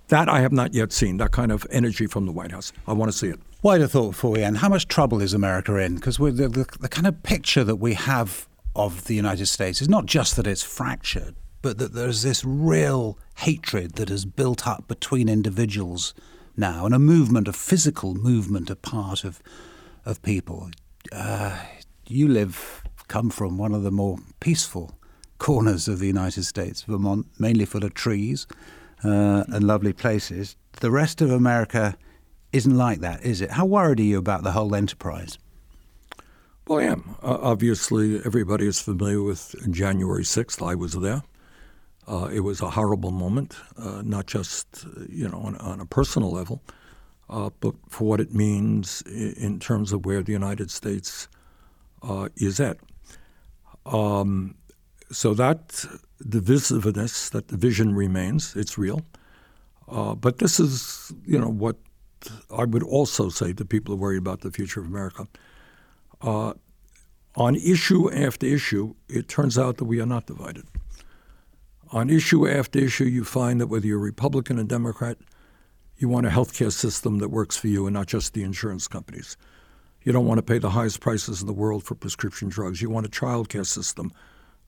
That 0.08 0.28
I 0.28 0.40
have 0.42 0.52
not 0.52 0.74
yet 0.74 0.92
seen, 0.92 1.16
that 1.16 1.32
kind 1.32 1.50
of 1.50 1.66
energy 1.70 2.06
from 2.06 2.26
the 2.26 2.32
White 2.32 2.52
House. 2.52 2.70
I 2.86 2.92
want 2.92 3.10
to 3.10 3.16
see 3.16 3.28
it. 3.28 3.40
Wider 3.62 3.86
thought 3.86 4.10
before 4.10 4.32
we 4.32 4.42
end. 4.42 4.58
How 4.58 4.68
much 4.68 4.88
trouble 4.88 5.22
is 5.22 5.32
America 5.32 5.74
in? 5.78 5.94
Because 5.94 6.18
the, 6.18 6.30
the, 6.30 6.66
the 6.80 6.88
kind 6.90 7.06
of 7.06 7.22
picture 7.22 7.64
that 7.64 7.76
we 7.76 7.94
have 7.94 8.46
of 8.76 9.04
the 9.06 9.14
United 9.14 9.46
States 9.46 9.80
is 9.80 9.88
not 9.88 10.04
just 10.04 10.36
that 10.36 10.46
it's 10.46 10.62
fractured, 10.62 11.34
but 11.62 11.78
that 11.78 11.94
there's 11.94 12.22
this 12.24 12.44
real 12.44 13.18
hatred 13.36 13.94
that 13.94 14.10
has 14.10 14.26
built 14.26 14.66
up 14.68 14.86
between 14.86 15.30
individuals 15.30 16.12
now, 16.58 16.84
and 16.84 16.94
a 16.94 16.98
movement, 16.98 17.48
a 17.48 17.54
physical 17.54 18.14
movement, 18.14 18.68
a 18.68 18.76
part 18.76 19.24
of 19.24 19.40
of 20.04 20.20
people. 20.20 20.70
Uh, 21.10 21.58
you 22.06 22.28
live, 22.28 22.84
come 23.08 23.30
from 23.30 23.58
one 23.58 23.74
of 23.74 23.82
the 23.82 23.90
more 23.90 24.18
peaceful 24.40 24.98
corners 25.38 25.88
of 25.88 25.98
the 25.98 26.06
United 26.06 26.44
States, 26.44 26.82
Vermont, 26.82 27.26
mainly 27.38 27.64
full 27.64 27.84
of 27.84 27.94
trees 27.94 28.46
uh, 29.04 29.44
and 29.48 29.64
lovely 29.64 29.92
places. 29.92 30.56
The 30.80 30.90
rest 30.90 31.20
of 31.20 31.30
America 31.30 31.96
isn't 32.52 32.76
like 32.76 33.00
that, 33.00 33.22
is 33.24 33.40
it? 33.40 33.50
How 33.50 33.66
worried 33.66 34.00
are 34.00 34.04
you 34.04 34.18
about 34.18 34.42
the 34.42 34.52
whole 34.52 34.74
enterprise? 34.74 35.38
Well, 36.66 36.78
I 36.78 36.84
am. 36.84 37.16
Uh, 37.22 37.38
obviously, 37.42 38.20
everybody 38.24 38.66
is 38.66 38.80
familiar 38.80 39.22
with 39.22 39.54
January 39.70 40.22
6th. 40.22 40.66
I 40.66 40.74
was 40.74 40.94
there. 40.94 41.22
Uh, 42.06 42.30
it 42.32 42.40
was 42.40 42.60
a 42.60 42.70
horrible 42.70 43.10
moment, 43.10 43.56
uh, 43.78 44.02
not 44.04 44.26
just 44.26 44.86
you 45.08 45.28
know 45.28 45.38
on, 45.38 45.56
on 45.56 45.80
a 45.80 45.86
personal 45.86 46.30
level, 46.30 46.62
uh, 47.30 47.50
but 47.60 47.74
for 47.88 48.06
what 48.06 48.20
it 48.20 48.34
means 48.34 49.02
in 49.02 49.58
terms 49.58 49.92
of 49.92 50.04
where 50.04 50.22
the 50.22 50.32
United 50.32 50.70
States 50.70 51.28
uh, 52.02 52.28
is 52.36 52.60
at. 52.60 52.76
Um, 53.86 54.54
so 55.10 55.34
that 55.34 55.86
divisiveness, 56.22 57.30
that 57.30 57.48
division 57.48 57.94
remains. 57.94 58.56
It's 58.56 58.78
real. 58.78 59.02
Uh, 59.88 60.14
but 60.14 60.38
this 60.38 60.58
is, 60.58 61.12
you 61.26 61.38
know, 61.38 61.50
what 61.50 61.76
I 62.50 62.64
would 62.64 62.82
also 62.82 63.28
say 63.28 63.52
to 63.52 63.64
people 63.64 63.94
who 63.94 64.00
worry 64.00 64.16
about 64.16 64.40
the 64.40 64.50
future 64.50 64.80
of 64.80 64.86
America. 64.86 65.26
Uh, 66.22 66.54
on 67.36 67.56
issue 67.56 68.10
after 68.10 68.46
issue, 68.46 68.94
it 69.08 69.28
turns 69.28 69.58
out 69.58 69.76
that 69.78 69.84
we 69.84 70.00
are 70.00 70.06
not 70.06 70.26
divided. 70.26 70.64
On 71.90 72.08
issue 72.08 72.48
after 72.48 72.78
issue, 72.78 73.04
you 73.04 73.24
find 73.24 73.60
that 73.60 73.66
whether 73.66 73.86
you're 73.86 73.98
Republican 73.98 74.58
or 74.58 74.64
Democrat, 74.64 75.18
you 75.96 76.08
want 76.08 76.26
a 76.26 76.30
healthcare 76.30 76.72
system 76.72 77.18
that 77.18 77.28
works 77.28 77.56
for 77.56 77.68
you 77.68 77.86
and 77.86 77.94
not 77.94 78.06
just 78.06 78.34
the 78.34 78.42
insurance 78.42 78.88
companies. 78.88 79.36
You 80.04 80.12
don't 80.12 80.26
want 80.26 80.38
to 80.38 80.42
pay 80.42 80.58
the 80.58 80.70
highest 80.70 81.00
prices 81.00 81.40
in 81.40 81.46
the 81.46 81.54
world 81.54 81.82
for 81.82 81.94
prescription 81.94 82.50
drugs. 82.50 82.82
You 82.82 82.90
want 82.90 83.06
a 83.06 83.10
child 83.10 83.48
care 83.48 83.64
system 83.64 84.12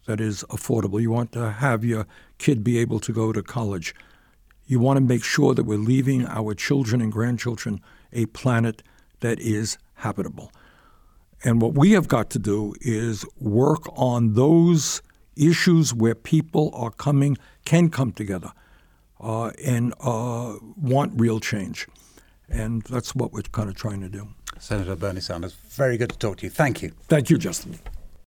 that 0.07 0.19
is 0.19 0.45
affordable. 0.45 1.01
You 1.01 1.11
want 1.11 1.33
to 1.33 1.51
have 1.53 1.85
your 1.85 2.07
kid 2.39 2.65
be 2.65 2.79
able 2.79 3.01
to 3.01 3.13
go 3.13 3.33
to 3.33 3.43
college. 3.43 3.95
You 4.67 4.81
want 4.81 4.97
to 4.97 5.03
make 5.03 5.23
sure 5.23 5.55
that 5.55 5.65
we're 5.65 5.79
leaving 5.79 6.27
our 6.27 6.55
children 6.55 7.03
and 7.03 7.13
grandchildren 7.13 7.83
a 8.13 8.27
planet 8.27 8.83
that 9.21 9.39
is 9.39 9.77
habitable. 9.95 10.51
And 11.45 11.61
what 11.61 11.75
we 11.75 11.93
have 11.93 12.09
got 12.09 12.31
to 12.31 12.39
do 12.39 12.75
is 12.81 13.27
work 13.39 13.83
on 13.93 14.35
those 14.35 15.03
issues 15.37 15.93
where 15.93 16.15
people 16.15 16.71
are 16.75 16.91
coming, 16.91 17.37
can 17.67 17.91
come 17.91 18.13
together, 18.13 18.53
uh, 19.21 19.51
and 19.63 19.93
uh, 20.01 20.55
want 20.77 21.13
real 21.21 21.41
change. 21.41 21.87
And 22.49 22.83
that's 22.83 23.15
what 23.15 23.33
we're 23.33 23.43
kind 23.43 23.69
of 23.69 23.75
trying 23.77 24.01
to 24.01 24.09
do. 24.09 24.29
Senator 24.59 24.97
Bernie 24.97 25.21
Sanders, 25.21 25.55
very 25.71 25.97
good 25.97 26.11
to 26.11 26.19
talk 26.19 26.39
to 26.39 26.47
you. 26.47 26.51
Thank 26.51 26.83
you. 26.83 26.93
Thank 27.09 27.29
you, 27.31 27.39
Justin. 27.39 27.79